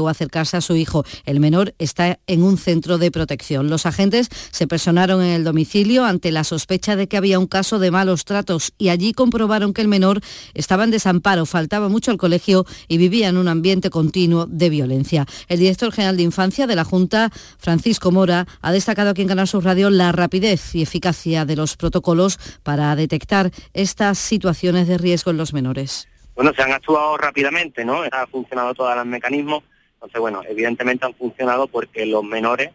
[0.00, 1.04] o acercarse a su hijo.
[1.24, 3.68] El menor está en un centro de protección.
[3.68, 7.78] Los agentes se personaron en el domicilio ante la sospecha de que había un caso
[7.78, 10.20] de malos tratos y allí comprobaron que el menor
[10.54, 15.26] estaba en desamparo, faltaba mucho al colegio y vivía en un ambiente continuo de violencia.
[15.48, 19.48] El director general de Infancia de la Junta, Francisco Mora, ha destacado aquí en Canal
[19.48, 25.30] Sur Radio la rapidez y eficacia de los protocolos para detectar estas situaciones de riesgo
[25.30, 26.08] en los menores.
[26.36, 28.02] Bueno, se han actuado rápidamente, ¿no?
[28.12, 29.64] Ha funcionado todos los mecanismos.
[29.94, 32.70] Entonces, bueno, evidentemente han funcionado porque los menores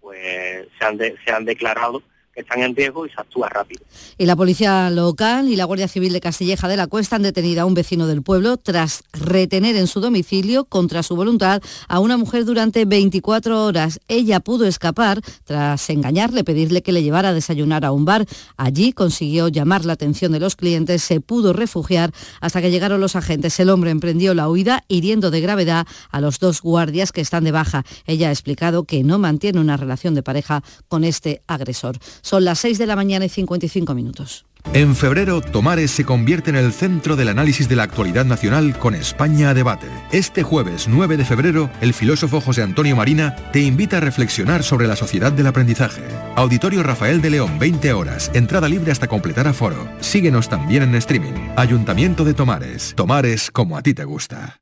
[0.00, 2.02] pues se han, se han declarado
[2.32, 3.84] que están en riesgo y se actúa rápido.
[4.16, 7.62] Y la policía local y la Guardia Civil de Castilleja de la Cuesta han detenido
[7.62, 12.16] a un vecino del pueblo tras retener en su domicilio contra su voluntad a una
[12.16, 14.00] mujer durante 24 horas.
[14.08, 18.26] Ella pudo escapar tras engañarle, pedirle que le llevara a desayunar a un bar.
[18.56, 23.16] Allí consiguió llamar la atención de los clientes, se pudo refugiar hasta que llegaron los
[23.16, 23.60] agentes.
[23.60, 27.52] El hombre emprendió la huida hiriendo de gravedad a los dos guardias que están de
[27.52, 27.84] baja.
[28.06, 31.98] Ella ha explicado que no mantiene una relación de pareja con este agresor.
[32.22, 34.46] Son las 6 de la mañana y 55 minutos.
[34.74, 38.94] En febrero, Tomares se convierte en el centro del análisis de la actualidad nacional con
[38.94, 39.88] España a debate.
[40.12, 44.86] Este jueves 9 de febrero, el filósofo José Antonio Marina te invita a reflexionar sobre
[44.86, 46.02] la sociedad del aprendizaje.
[46.36, 49.88] Auditorio Rafael de León, 20 horas, entrada libre hasta completar aforo.
[50.00, 51.50] Síguenos también en streaming.
[51.56, 52.94] Ayuntamiento de Tomares.
[52.96, 54.61] Tomares como a ti te gusta.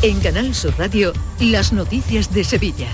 [0.00, 2.86] En Canal Sur Radio, las noticias de Sevilla.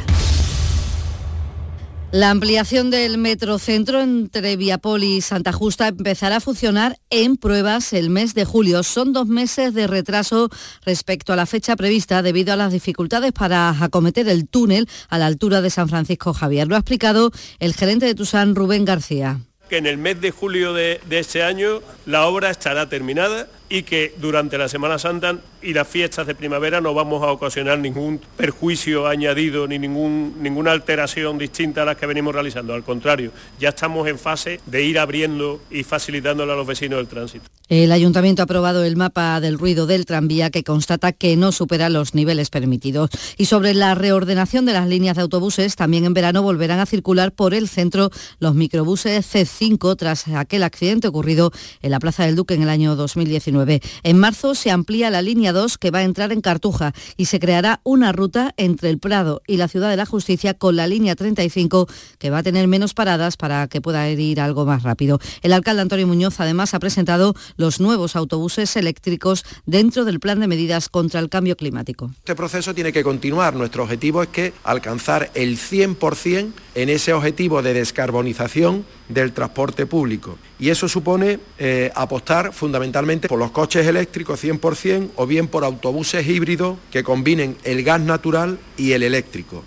[2.12, 8.08] La ampliación del metrocentro entre Viapoli y Santa Justa empezará a funcionar en pruebas el
[8.08, 8.82] mes de julio.
[8.82, 10.48] Son dos meses de retraso
[10.86, 15.26] respecto a la fecha prevista debido a las dificultades para acometer el túnel a la
[15.26, 16.68] altura de San Francisco Javier.
[16.68, 20.74] Lo ha explicado el gerente de Tusán, Rubén García que en el mes de julio
[20.74, 25.72] de, de, este año la obra estará terminada y que durante la Semana Santa y
[25.72, 31.38] las fiestas de primavera no vamos a ocasionar ningún perjuicio añadido ni ningún, ninguna alteración
[31.38, 32.74] distinta a las que venimos realizando.
[32.74, 37.08] Al contrario, ya estamos en fase de ir abriendo y facilitándole a los vecinos el
[37.08, 37.46] tránsito.
[37.70, 41.88] El ayuntamiento ha aprobado el mapa del ruido del tranvía que constata que no supera
[41.88, 43.08] los niveles permitidos.
[43.38, 47.32] Y sobre la reordenación de las líneas de autobuses, también en verano volverán a circular
[47.32, 52.52] por el centro los microbuses C5 tras aquel accidente ocurrido en la Plaza del Duque
[52.52, 53.80] en el año 2019.
[54.02, 57.40] En marzo se amplía la línea 2 que va a entrar en Cartuja y se
[57.40, 61.16] creará una ruta entre el Prado y la Ciudad de la Justicia con la línea
[61.16, 61.88] 35
[62.18, 65.18] que va a tener menos paradas para que pueda ir algo más rápido.
[65.40, 70.48] El alcalde Antonio Muñoz además ha presentado los nuevos autobuses eléctricos dentro del plan de
[70.48, 72.10] medidas contra el cambio climático.
[72.18, 73.54] Este proceso tiene que continuar.
[73.54, 80.38] Nuestro objetivo es que alcanzar el 100% en ese objetivo de descarbonización del transporte público.
[80.58, 86.26] Y eso supone eh, apostar fundamentalmente por los coches eléctricos 100% o bien por autobuses
[86.26, 89.64] híbridos que combinen el gas natural y el eléctrico.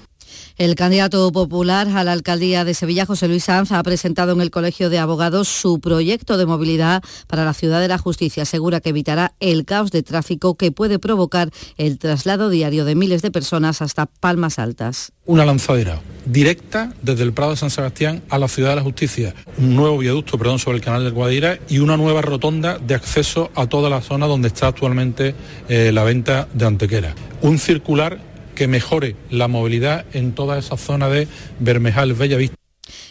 [0.58, 4.50] El candidato popular a la alcaldía de Sevilla, José Luis Sanz, ha presentado en el
[4.50, 8.42] Colegio de Abogados su proyecto de movilidad para la ciudad de la justicia.
[8.42, 13.22] Asegura que evitará el caos de tráfico que puede provocar el traslado diario de miles
[13.22, 15.12] de personas hasta Palmas Altas.
[15.28, 19.36] Una lanzadera directa desde el Prado de San Sebastián a la ciudad de la justicia,
[19.60, 23.52] un nuevo viaducto perdón, sobre el canal del Guadira y una nueva rotonda de acceso
[23.54, 25.36] a toda la zona donde está actualmente
[25.70, 27.14] eh, la venta de Antequera.
[27.42, 28.20] Un circular
[28.58, 31.28] que mejore la movilidad en toda esa zona de
[31.60, 32.56] Bermejal, Bellavista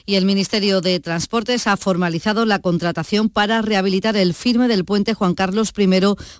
[0.06, 5.14] y el Ministerio de Transportes ha formalizado la contratación para rehabilitar el firme del puente
[5.14, 5.86] Juan Carlos I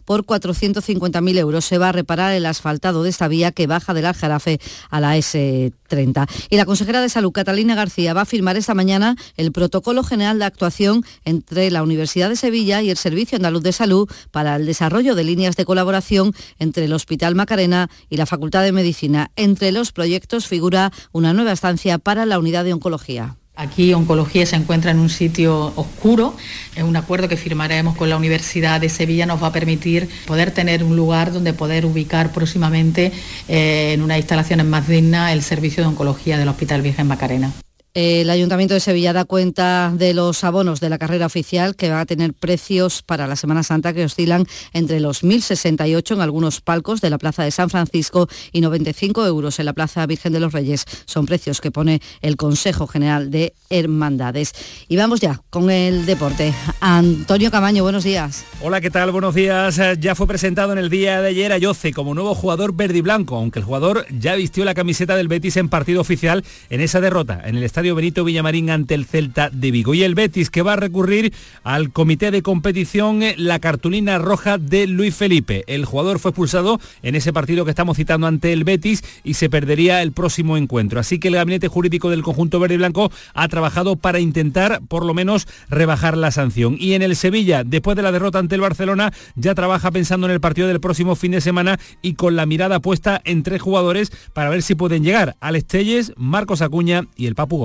[0.05, 1.65] por 450.000 euros.
[1.65, 5.17] Se va a reparar el asfaltado de esta vía que baja del Aljarafe a la
[5.17, 6.29] S30.
[6.49, 10.39] Y la consejera de Salud, Catalina García, va a firmar esta mañana el protocolo general
[10.39, 14.67] de actuación entre la Universidad de Sevilla y el Servicio Andaluz de Salud para el
[14.67, 19.33] desarrollo de líneas de colaboración entre el Hospital Macarena y la Facultad de Medicina.
[19.35, 23.37] Entre los proyectos figura una nueva estancia para la unidad de oncología.
[23.59, 26.37] Aquí oncología se encuentra en un sitio oscuro.
[26.75, 30.51] Es un acuerdo que firmaremos con la Universidad de Sevilla nos va a permitir poder
[30.51, 33.13] tener un lugar donde poder ubicar próximamente
[33.49, 37.51] eh, en unas instalaciones más dignas el servicio de oncología del Hospital Virgen Macarena.
[37.97, 42.01] El Ayuntamiento de Sevilla da cuenta de los abonos de la carrera oficial que va
[42.01, 44.45] a tener precios para la Semana Santa que oscilan
[44.75, 49.59] entre los 1.068 en algunos palcos de la Plaza de San Francisco y 95 euros
[49.61, 50.85] en la Plaza Virgen de los Reyes.
[51.07, 54.53] Son precios que pone el Consejo General de Hermandades.
[54.89, 56.53] Y vamos ya con el deporte.
[56.81, 58.45] Antonio Camaño, buenos días.
[58.61, 59.11] Hola, ¿qué tal?
[59.11, 59.81] Buenos días.
[59.99, 63.01] Ya fue presentado en el día de ayer a Yoce como nuevo jugador verde y
[63.01, 67.01] blanco, aunque el jugador ya vistió la camiseta del Betis en partido oficial en esa
[67.01, 69.95] derrota en el estadio Benito Villamarín ante el Celta de Vigo.
[69.95, 71.33] Y el Betis que va a recurrir
[71.63, 75.65] al comité de competición eh, la cartulina roja de Luis Felipe.
[75.67, 79.51] El jugador fue expulsado en ese partido que estamos citando ante el Betis y se
[79.51, 81.01] perdería el próximo encuentro.
[81.01, 85.05] Así que el gabinete jurídico del conjunto verde y blanco ha trabajado para intentar por
[85.05, 86.77] lo menos rebajar la sanción.
[86.79, 90.33] Y en el Sevilla, después de la derrota ante el Barcelona, ya trabaja pensando en
[90.33, 94.13] el partido del próximo fin de semana y con la mirada puesta en tres jugadores
[94.33, 95.37] para ver si pueden llegar.
[95.41, 97.57] Alex Telles, Marcos Acuña y el Papu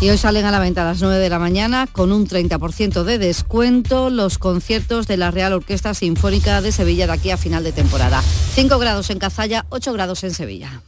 [0.00, 3.02] Y hoy salen a la venta a las 9 de la mañana con un 30%
[3.02, 7.64] de descuento los conciertos de la Real Orquesta Sinfónica de Sevilla de aquí a final
[7.64, 8.22] de temporada.
[8.54, 10.82] 5 grados en Cazalla, 8 grados en Sevilla.